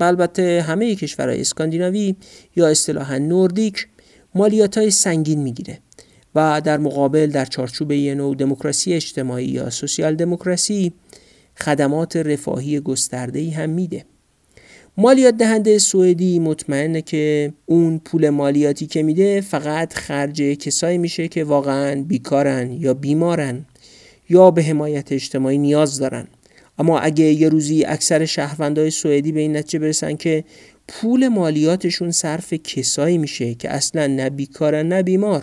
[0.00, 2.16] و البته همه کشورهای اسکاندیناوی
[2.56, 3.88] یا اصطلاحا نوردیک
[4.34, 5.78] مالیات های سنگین می‌گیره.
[6.36, 10.92] و در مقابل در چارچوب یه نوع دموکراسی اجتماعی یا سوسیال دموکراسی
[11.56, 14.04] خدمات رفاهی گسترده هم میده.
[14.96, 21.44] مالیات دهنده سوئدی مطمئنه که اون پول مالیاتی که میده فقط خرج کسایی میشه که
[21.44, 23.66] واقعا بیکارن یا بیمارن
[24.28, 26.26] یا به حمایت اجتماعی نیاز دارن.
[26.78, 30.44] اما اگه یه روزی اکثر شهروندای سوئدی به این نتیجه برسن که
[30.88, 35.42] پول مالیاتشون صرف کسایی میشه که اصلا نه بیکارن نه بیمار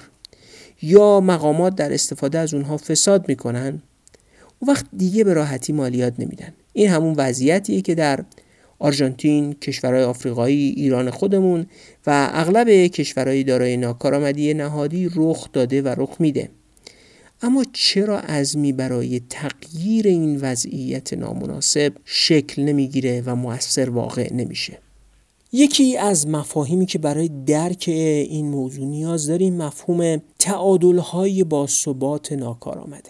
[0.83, 3.81] یا مقامات در استفاده از اونها فساد می‌کنن
[4.59, 8.25] اون وقت دیگه به راحتی مالیات نمیدن این همون وضعیتیه که در
[8.79, 11.65] آرژانتین، کشورهای آفریقایی، ایران خودمون
[12.07, 16.49] و اغلب کشورهای دارای ناکارآمدی نهادی رخ داده و رخ میده.
[17.41, 24.77] اما چرا عزمی برای تغییر این وضعیت نامناسب شکل نمی‌گیره و موثر واقع نمیشه؟
[25.55, 32.31] یکی از مفاهیمی که برای درک این موضوع نیاز داریم مفهوم تعادل های با ثبات
[32.31, 33.09] ناکارآمده.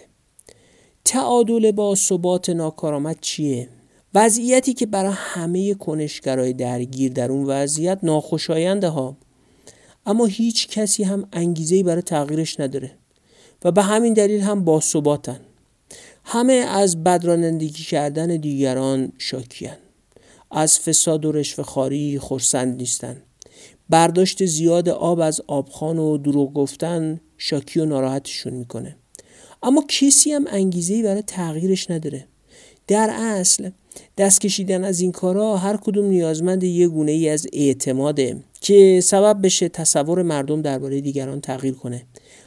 [1.04, 3.68] تعادل با ثبات ناکارآمد چیه؟
[4.14, 9.16] وضعیتی که برای همه کنشگرای درگیر در اون وضعیت ناخوشاینده ها
[10.06, 12.90] اما هیچ کسی هم انگیزه‌ای برای تغییرش نداره
[13.64, 15.40] و به همین دلیل هم باثباتن
[16.24, 19.76] همه از بدرانندگی کردن دیگران شاکیان
[20.56, 23.22] از فساد و رشوهخواری خورسند نیستن
[23.90, 28.96] برداشت زیاد آب از آبخان و دروغ گفتن شاکی و ناراحتشون می‌کنه.
[29.62, 32.26] اما کسی هم انگیزه‌ای برای تغییرش نداره.
[32.86, 33.70] در اصل
[34.18, 39.42] دست کشیدن از این کارا هر کدوم نیازمند یه گونه ای از اعتماده که سبب
[39.42, 42.06] بشه تصور مردم درباره دیگران تغییر کنه.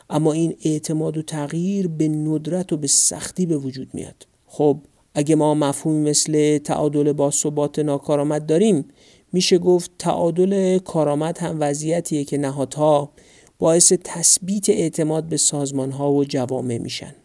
[0.10, 4.28] اما این اعتماد و تغییر به ندرت و به سختی به وجود میاد.
[4.48, 4.80] خب
[5.18, 8.86] اگه ما مفهومی مثل تعادل با ثبات ناکارآمد داریم
[9.34, 13.12] میشه گفت تعادل کارآمد هم وضعیتیه که نهادها
[13.60, 17.16] باعث تثبیت اعتماد به سازمانها و جوامع میشن.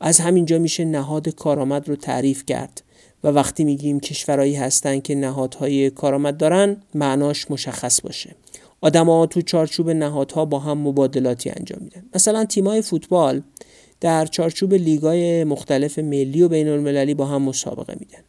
[0.00, 2.82] از همینجا میشه نهاد کارآمد رو تعریف کرد
[3.24, 8.34] و وقتی میگیم کشورهایی هستن که نهادهای کارآمد دارن معناش مشخص باشه.
[8.80, 12.02] آدما تو چارچوب نهادها با هم مبادلاتی انجام میدن.
[12.14, 13.42] مثلا تیمای فوتبال
[14.00, 18.22] در چارچوب لیگای مختلف ملی و بین المللی با هم مسابقه میدن.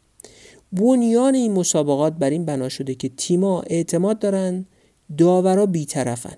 [0.72, 4.66] بنیان این مسابقات بر این بنا شده که تیما اعتماد دارن
[5.18, 6.38] داورا بیطرفن.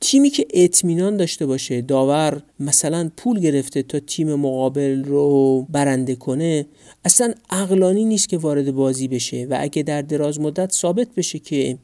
[0.00, 6.66] تیمی که اطمینان داشته باشه داور مثلا پول گرفته تا تیم مقابل رو برنده کنه
[7.04, 11.78] اصلا اقلانی نیست که وارد بازی بشه و اگه در دراز مدت ثابت بشه که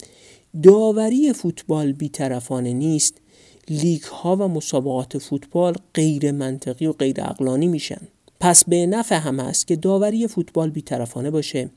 [0.62, 3.20] داوری فوتبال بیطرفانه نیست
[3.68, 8.00] لیگ ها و مسابقات فوتبال غیر منطقی و غیر اقلانی میشن.
[8.40, 11.70] پس به نفع هم است که داوری فوتبال بیطرفانه باشه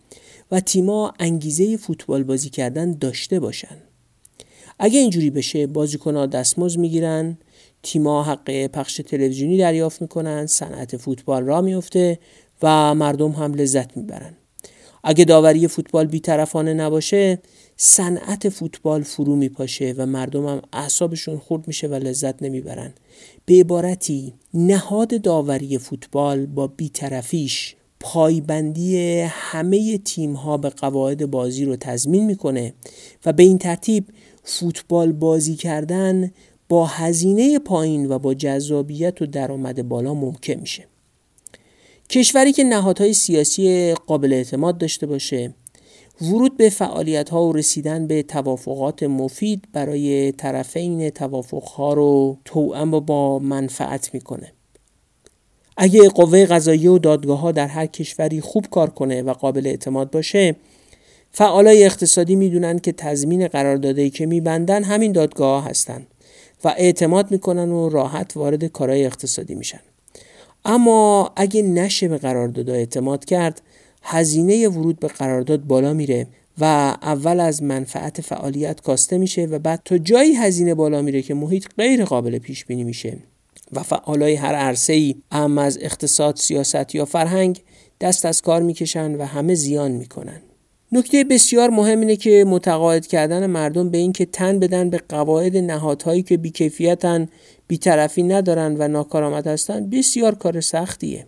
[0.51, 3.77] و تیما انگیزه فوتبال بازی کردن داشته باشن.
[4.79, 7.37] اگه اینجوری بشه بازیکنها دستمزد می‌گیرن
[7.83, 12.19] تیما حق پخش تلویزیونی دریافت می‌کنن صنعت فوتبال را میفته
[12.61, 14.37] و مردم هم لذت می‌برن.
[15.03, 17.39] اگه داوری فوتبال بیطرفانه نباشه
[17.77, 22.93] صنعت فوتبال فرو میپاشه و مردم هم اعصابشون خورد میشه و لذت نمی‌برن.
[23.45, 31.75] به عبارتی نهاد داوری فوتبال با بیطرفیش پایبندی همه تیم ها به قواعد بازی رو
[31.75, 32.73] تضمین می‌کنه
[33.25, 34.05] و به این ترتیب
[34.43, 36.31] فوتبال بازی کردن
[36.69, 40.85] با هزینه پایین و با جذابیت و درآمد بالا ممکن میشه.
[42.09, 45.53] کشوری که نهادهای سیاسی قابل اعتماد داشته باشه
[46.21, 52.91] ورود به فعالیت ها و رسیدن به توافقات مفید برای طرفین توافق ها رو توأم
[52.91, 54.53] با منفعت می‌کنه.
[55.77, 60.11] اگه قوه قضایی و دادگاه ها در هر کشوری خوب کار کنه و قابل اعتماد
[60.11, 60.55] باشه
[61.31, 66.07] فعالای اقتصادی می‌دونن که تضمین قراردادی که میبندن همین دادگاه ها هستن
[66.63, 69.79] و اعتماد می‌کنن و راحت وارد کارهای اقتصادی میشن.
[70.65, 73.61] اما اگه نشه به قرارداد اعتماد کرد
[74.09, 76.27] هزینه ورود به قرارداد بالا میره
[76.57, 76.63] و
[77.01, 81.65] اول از منفعت فعالیت کاسته میشه و بعد تا جایی هزینه بالا میره که محیط
[81.77, 83.17] غیر قابل پیش بینی میشه.
[83.73, 87.61] و فعالای هر عرصه ای ام از اقتصاد سیاست یا فرهنگ
[88.01, 90.41] دست از کار می‌کشن و همه زیان می‌کنن.
[90.91, 96.23] نکته بسیار مهم اینه که متقاعد کردن مردم به اینکه تن بدن به قواعد نهادهایی
[96.23, 97.27] که بیکیفیتن
[97.67, 101.25] بیطرفی ندارن و ناکارآمد هستن بسیار کار سختیه.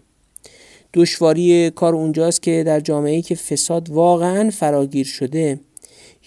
[0.93, 5.59] دشواری کار اونجاست که در جامعه که فساد واقعا فراگیر شده.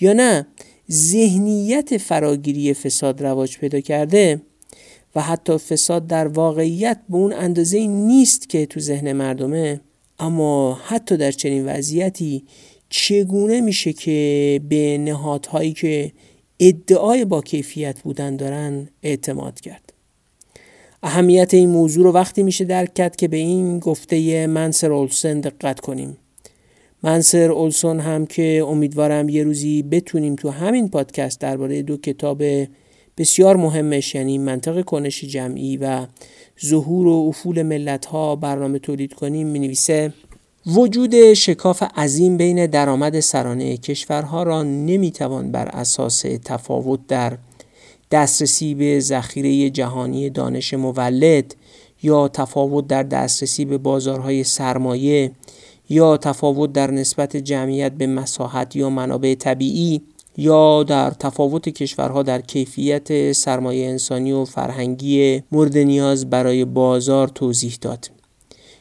[0.00, 0.46] یا نه
[0.90, 4.40] ذهنیت فراگیری فساد رواج پیدا کرده
[5.14, 9.80] و حتی فساد در واقعیت به اون اندازه نیست که تو ذهن مردمه.
[10.18, 12.44] اما حتی در چنین وضعیتی
[12.88, 16.12] چگونه میشه که به نهادهایی که
[16.60, 19.91] ادعای با کیفیت بودن دارن اعتماد کرد؟
[21.02, 25.80] اهمیت این موضوع رو وقتی میشه درک کرد که به این گفته منسر اولسن دقت
[25.80, 26.16] کنیم.
[27.02, 32.42] منسر اولسون هم که امیدوارم یه روزی بتونیم تو همین پادکست درباره دو کتاب
[33.18, 36.06] بسیار مهمش یعنی منطق کنش جمعی و
[36.64, 40.12] ظهور و افول ملت ها برنامه تولید کنیم می نویسه
[40.66, 47.38] وجود شکاف عظیم بین درآمد سرانه کشورها را نمی‌توان بر اساس تفاوت در
[48.12, 51.54] دسترسی به ذخیره جهانی دانش مولد
[52.02, 55.30] یا تفاوت در دسترسی به بازارهای سرمایه
[55.88, 60.02] یا تفاوت در نسبت جمعیت به مساحت یا منابع طبیعی
[60.36, 67.76] یا در تفاوت کشورها در کیفیت سرمایه انسانی و فرهنگی مورد نیاز برای بازار توضیح
[67.80, 68.10] داد.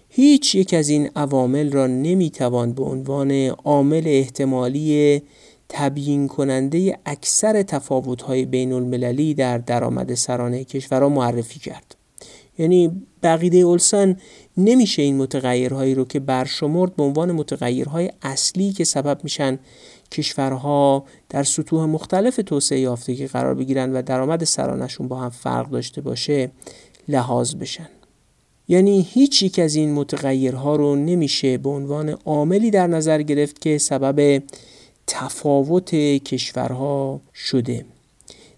[0.10, 5.22] هیچ یک از این عوامل را نمی‌توان به عنوان عامل احتمالی
[5.74, 11.96] تبیین کننده اکثر تفاوت‌های بین المللی در درآمد سرانه کشورها معرفی کرد.
[12.58, 14.18] یعنی بقیده اولسن
[14.58, 19.60] نمیشه این متغیرهایی رو که برشمرد به عنوان متغیرهای اصلی که سبب میشن
[20.12, 26.02] کشورها در سطوح مختلف توسعه یافتگی قرار بگیرن و درآمد سرانشون با هم فرق داشته
[26.02, 26.52] باشه
[27.08, 27.90] لحاظ بشن
[28.68, 33.78] یعنی هیچ یک از این متغیرها رو نمیشه به عنوان عاملی در نظر گرفت که
[33.78, 34.44] سبب
[35.08, 37.86] تفاوت کشورها شده.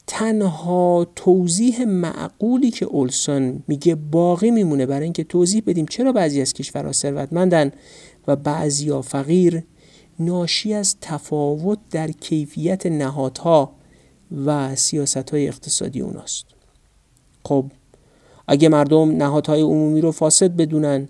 [0.07, 6.53] تنها توضیح معقولی که اولسون میگه باقی میمونه برای اینکه توضیح بدیم چرا بعضی از
[6.53, 7.71] کشورها ثروتمندن
[8.27, 9.63] و بعضی فقیر
[10.19, 13.71] ناشی از تفاوت در کیفیت نهادها
[14.45, 16.45] و سیاست های اقتصادی اوناست.
[17.45, 17.65] خب
[18.47, 21.07] اگه مردم نهادهای عمومی رو فاسد بدونن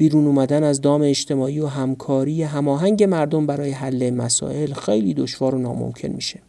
[0.00, 5.58] بیرون اومدن از دام اجتماعی و همکاری هماهنگ مردم برای حل مسائل خیلی دشوار و
[5.58, 6.40] ناممکن میشه.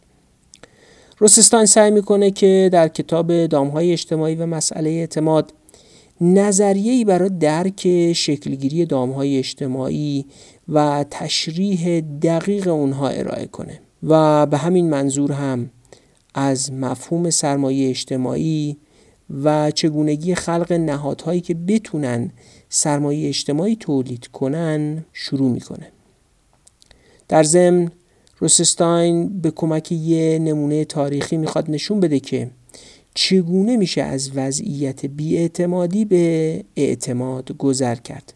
[1.18, 5.52] روسستان سعی می‌کنه که در کتاب دامهای اجتماعی و مسئله اعتماد
[6.20, 10.26] نظریه‌ای برای درک شکلگیری دامهای اجتماعی
[10.68, 13.80] و تشریح دقیق اونها ارائه کنه.
[14.02, 15.70] و به همین منظور هم
[16.34, 18.76] از مفهوم سرمایه اجتماعی
[19.44, 22.30] و چگونگی خلق نهادهایی که بتونن
[22.74, 25.92] سرمایه اجتماعی تولید کنن شروع می‌کنه.
[27.28, 27.90] در ضمن
[28.38, 32.50] روسستاین به کمک یه نمونه تاریخی می‌خواد نشون بده که
[33.14, 38.34] چگونه میشه از وضعیت بیاعتمادی به اعتماد گذر کرد.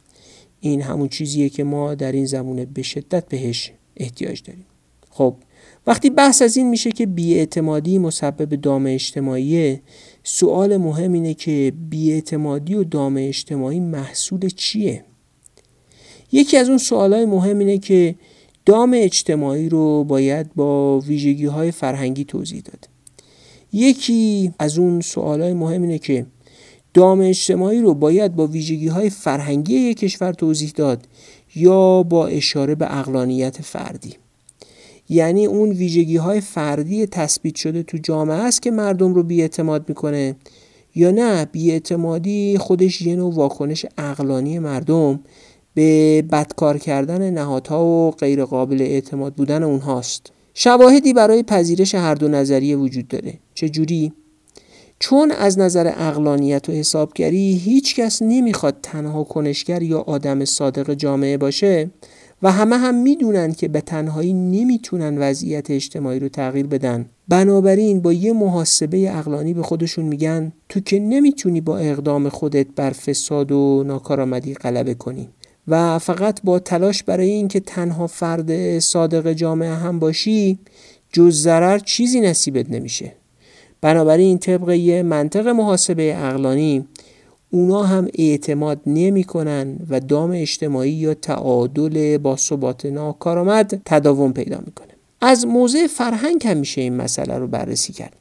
[0.61, 4.67] این همون چیزیه که ما در این زمونه به شدت بهش احتیاج داریم.
[5.11, 5.35] خب
[5.87, 9.81] وقتی بحث از این میشه که بیاعتمادی مسبب دام اجتماعی
[10.29, 15.05] سوال مهم اینه که بیاعتمادی و دام اجتماعی محصول چیه؟
[16.33, 18.15] یکی از اون سوالهای مهم اینه که
[18.65, 22.89] دام اجتماعی رو باید با ویژگی های فرهنگی توضیح داد.
[23.73, 26.27] یکی از اون سوالهای مهم اینه که
[26.95, 31.09] دام اجتماعی رو باید با ویژگی های فرهنگی یک کشور توضیح داد
[31.55, 34.15] یا با اشاره به اقلانیت فردی؟
[35.09, 40.37] یعنی اون ویژگی های فردی تثبیت شده تو جامعه است که مردم رو بیاعتماد می‌کنه.
[40.95, 45.21] یا نه بیاعتمادی خودش یه نوع واکنش اقلانی مردم.
[45.75, 50.33] به بدکار کردن نهادها و غیر قابل اعتماد بودن اونهاست.
[50.55, 53.35] شواهدی برای پذیرش هر دو نظریه وجود داره.
[53.55, 54.13] چجوری؟
[54.99, 61.37] چون از نظر اقلانیت و حسابگری هیچ کس نمی‌خواد تنها کنشگر یا آدم صادق جامعه
[61.37, 61.91] باشه
[62.43, 67.07] و همه هم می‌دونن که به تنهایی نمی‌تونن وضعیت اجتماعی رو تغییر بدن.
[67.29, 72.91] بنابراین با یه محاسبه اقلانی به خودشون میگن تو که نمی‌تونی با اقدام خودت بر
[72.91, 75.29] فساد و ناکارآمدی غلبه کنی.
[75.69, 80.59] و فقط با تلاش برای اینکه تنها فرد صادق جامعه هم باشی
[81.13, 83.13] جز ضرر چیزی نصیبت نمیشه.
[83.81, 86.87] بنابراین طبق یه منطق محاسبه اقلانی
[87.51, 94.59] اونا هم اعتماد نمی کنن و دام اجتماعی یا تعادل با ثبات ناکارآمد تداوم پیدا
[94.67, 94.89] می‌کنه.
[95.21, 98.17] از موضع فرهنگ هم میشه این مسئله رو بررسی کرد.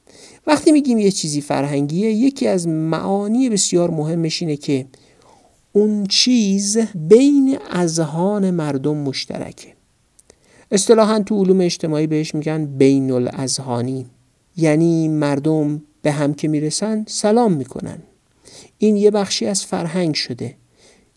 [0.48, 4.86] وقتی میگیم یه چیزی فرهنگیه یکی از معانی بسیار مهمش اینه که
[5.74, 9.74] اون چیز بین اذهان مردم مشترکه.
[10.72, 14.06] اصطلاحا تو علوم اجتماعی بهش میگن بین الاذهانی
[14.58, 17.98] یعنی مردم به هم که می‌رسن سلام می‌کنن.
[18.78, 20.56] این یه بخشی از فرهنگ شده.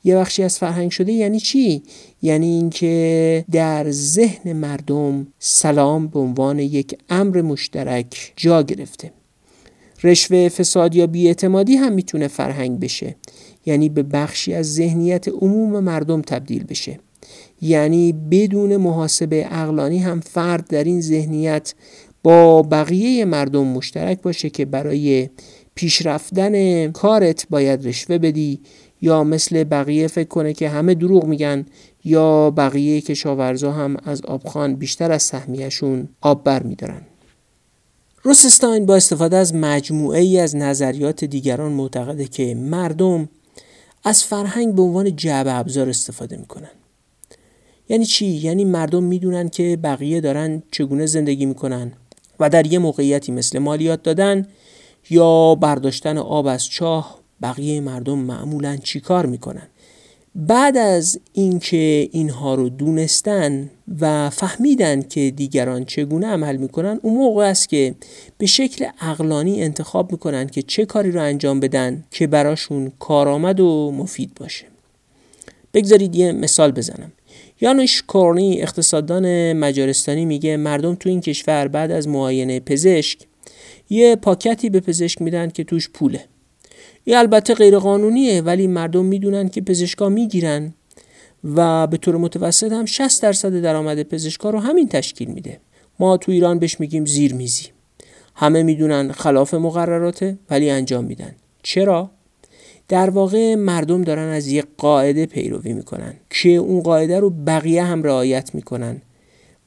[0.04, 1.82] یه بخشی از فرهنگ شده یعنی چی؟
[2.22, 9.12] یعنی اینکه در ذهن مردم سلام به عنوان یک امر مشترک جا گرفته.
[10.02, 13.16] رشوه فساد یا بیاعتمادی هم می‌تونه فرهنگ بشه.
[13.66, 16.98] یعنی به بخشی از ذهنیت عموم مردم تبدیل بشه.
[17.62, 21.74] یعنی بدون محاسبه اقلانی هم فرد در این ذهنیت
[22.22, 25.28] با بقیه مردم مشترک باشه که برای
[25.78, 28.60] پیشرفتن کارت باید رشوه بدی
[29.00, 31.66] یا مثل بقیه فکر کنه که همه دروغ میگن
[32.04, 37.00] یا بقیه کشاورزا هم از آبخان بیشتر از سهمیهشون آب بر میدارن
[38.22, 43.28] روسستاین با استفاده از مجموعه ای از نظریات دیگران معتقده که مردم
[44.04, 46.70] از فرهنگ به عنوان جعبه ابزار استفاده می‌کنن
[47.88, 51.92] یعنی چی؟ یعنی مردم می‌دونن که بقیه دارن چگونه زندگی می‌کنن
[52.40, 54.46] و در یه موقعیتی مثل مالیات دادن
[55.10, 59.68] یا برداشتن آب از چاه بقیه مردم معمولا چیکار می‌کنن؟
[60.34, 67.44] بعد از اینکه اینها رو دونستن و فهمیدن که دیگران چگونه عمل می‌کنن اون موقع
[67.44, 67.94] است که
[68.38, 73.92] به شکل اقلانی انتخاب می‌کنن که چه کاری رو انجام بدن که براشون کارآمد و
[73.96, 74.64] مفید باشه.
[75.74, 77.12] بگذارید یه مثال بزنم.
[77.60, 83.18] یانوش کورنی اقتصاددان مجارستانی میگه مردم تو این کشور بعد از معاینه پزشک
[83.90, 86.24] یه پاکتی به پزشک میدن که توش پوله.
[87.04, 90.74] این البته غیر قانونیه ولی مردم می‌دونن که پزشکا می‌گیرن
[91.44, 95.60] و به طور متوسط هم 60 درصد درآمد پزشکا رو همین تشکیل میده.
[95.98, 97.66] ما تو ایران بهش میگیم زیر میزی.
[98.34, 101.34] همه می‌دونن خلاف مقرراته ولی انجام میدن.
[101.62, 102.10] چرا؟
[102.88, 108.02] در واقع مردم دارن از یک قاعده پیروی می‌کنن که اون قاعده رو بقیه هم
[108.02, 109.02] رعایت می‌کنن.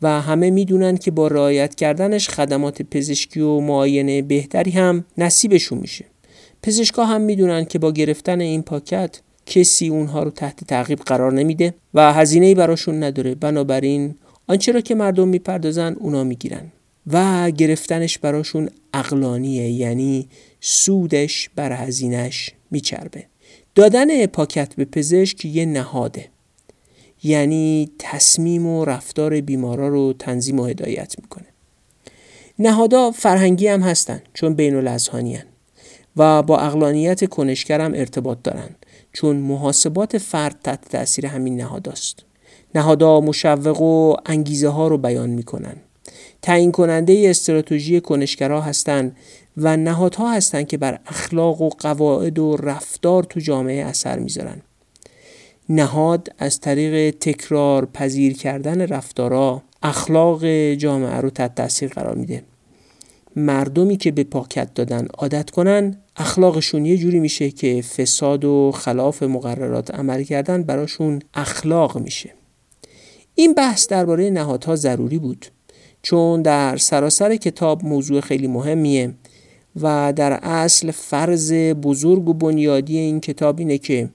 [0.02, 6.06] و همه می‌دونن که با رعایت کردنش خدمات پزشکی و معاینه بهتری هم نصیبشون میشه.
[6.64, 11.74] پزشکا هم می‌دونن که با گرفتن این پاکت کسی اونها رو تحت تعقیب قرار نمیده
[11.94, 13.36] و هزینه براشون نداره.
[13.36, 14.16] بنابراین
[14.48, 16.72] آنچه را که مردم می‌پردازن اونا می‌گیرن.
[17.08, 20.28] و گرفتنش براشون اقلانیه یعنی
[20.60, 23.26] سودش بر هزینهش میچربه.
[23.76, 26.26] دادن پاکت به پزشک یه نهاده.
[27.24, 31.46] یعنی تصمیم و رفتار بیمارا رو تنظیم و هدایت می‌کنه.
[32.60, 35.40] نهادا فرهنگی هم هستن چون بین الازهانی
[36.18, 42.16] و با اقلانیت کنشگرم ارتباط دارند چون محاسبات فرد تحت تاثیر همین نهاداست.
[42.76, 45.76] نهادها مشوق و انگیزه ها رو بیان می‌کنن.
[46.42, 49.16] تعیین کننده استراتژی کنشگرها هستند
[49.58, 54.62] و نهادها هستند که بر اخلاق و قواعد و رفتار تو جامعه اثر می‌ذارن.
[55.76, 62.44] نهاد از طریق تکرار پذیر کردن رفتارا اخلاق جامعه رو تحت تاثیر قرار میده.
[63.36, 69.24] مردمی که به پاکت دادن عادت کنن اخلاقشون یه جوری میشه که فساد و خلاف
[69.24, 72.34] مقررات عمل کردن براشون اخلاق میشه.
[73.36, 75.46] این بحث درباره نهادها ضروری بود
[76.02, 79.14] چون در سراسر کتاب موضوع خیلی مهمیه
[79.82, 84.10] و در اصل فرض بزرگ و بنیادی این کتاب اینه که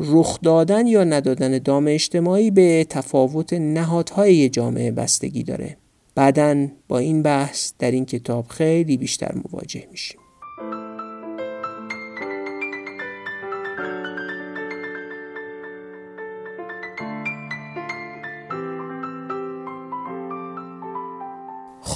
[0.00, 5.76] رخ دادن یا ندادن دام اجتماعی به تفاوت نهادهای جامعه بستگی داره.
[6.14, 10.20] بعدا با این بحث در این کتاب خیلی بیشتر مواجه میشیم.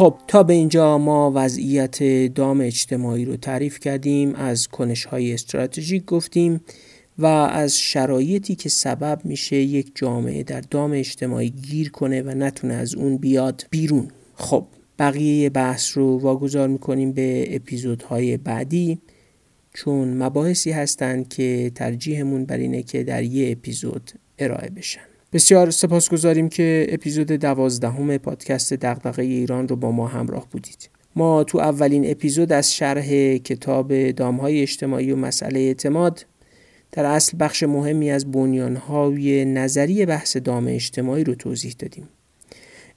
[0.01, 2.03] خب تا به اینجا ما وضعیت
[2.35, 6.61] دام اجتماعی رو تعریف کردیم از کنش های استراتژیک گفتیم.
[7.21, 12.75] و از شرایطی که سبب میشه یک جامعه در دام اجتماعی گیر کنه و نتونه
[12.75, 14.09] از اون بیاد بیرون.
[14.35, 14.67] خب
[14.99, 18.99] بقیه بحث رو واگذار می‌کنیم به اپیزودهای بعدی
[19.75, 25.01] چون مباحثی هستند که ترجیحمون بر اینه که در یه اپیزود ارائه بشن.
[25.33, 30.91] بسیار سپاسگزاریم که اپیزود دوازدهم پادکست دغدغه ایران رو با ما همراه بودید.
[31.17, 36.27] ما تو اولین اپیزود از شرح کتاب دامهای اجتماعی و مسئله اعتماد
[36.93, 42.09] در اصل بخش مهمی از بنیانهای نظری بحث دام اجتماعی رو توضیح دادیم.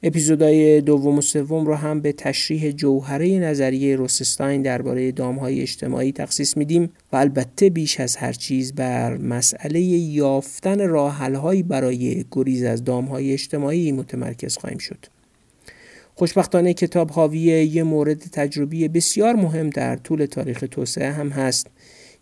[0.06, 6.58] اپیزودهای دوم و سوم رو هم به تشریح جوهره نظریه روسستاین درباره دامهای اجتماعی تخصیص
[6.58, 13.34] میدیم و البته بیش از هر چیز بر مسئله یافتن راهحلهایی برای گریز از دامهای
[13.34, 15.06] اجتماعی متمرکز خواهیم شد.
[16.16, 21.68] خوشبختانه کتاب حاوی یه مورد تجربی بسیار مهم در طول تاریخ توسعه هم هست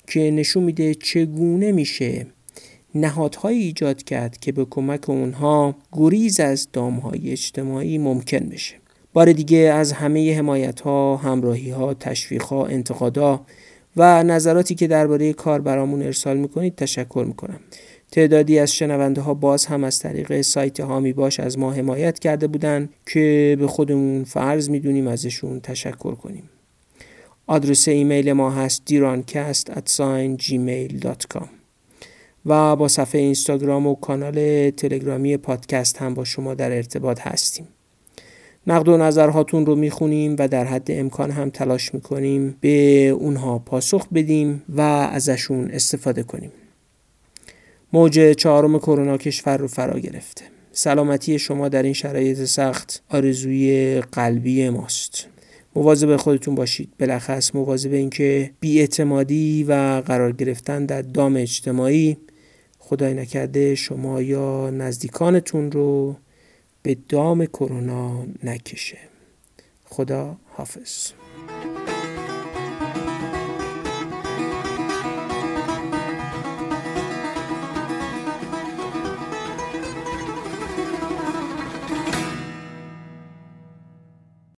[0.08, 2.26] که نشون میده چگونه میشه
[2.96, 8.76] نهادهایی ایجاد کرد که به کمک اونها گریز از دامهای اجتماعی ممکن بشه
[9.14, 13.42] بار دیگه از همه حمایت ها، همراهی ها، تشویق ها، انتقادا
[13.98, 17.60] و نظراتی که درباره کار برامون ارسال می‌کنید تشکر می‌کنم.
[18.12, 22.48] تعدادی از شنونده ها باز هم از طریق سایت هامی باش از ما حمایت کرده
[22.48, 26.50] بودن که به خودمون فرض می‌دونیم ازشون تشکر کنیم.
[27.52, 28.84] آدرس ایمیل ما هست
[30.38, 31.46] gmail.com
[32.46, 37.68] و با صفحه اینستاگرام و کانال تلگرامی پادکست هم با شما در ارتباط هستیم.
[38.68, 44.08] نقد و نظرهاتون رو می‌خونیم و در حد امکان هم تلاش می‌کنیم به اونها پاسخ
[44.08, 46.52] بدیم و ازشون استفاده کنیم.
[47.94, 50.46] موج چهارم کرونا کشور رو فرا گرفته.
[50.72, 55.28] سلامتی شما در این شرایط سخت آرزوی قلبی ماست.
[55.76, 56.94] مواظب خودتون باشید.
[56.98, 62.18] بلخص مواظب اینکه بیاعتمادی و قرار گرفتن در دام اجتماعی
[62.80, 66.16] خدای نکرده شما یا نزدیکانتون رو
[66.84, 68.98] به دام کرونا نکشه.
[69.86, 71.21] خدا حافظ.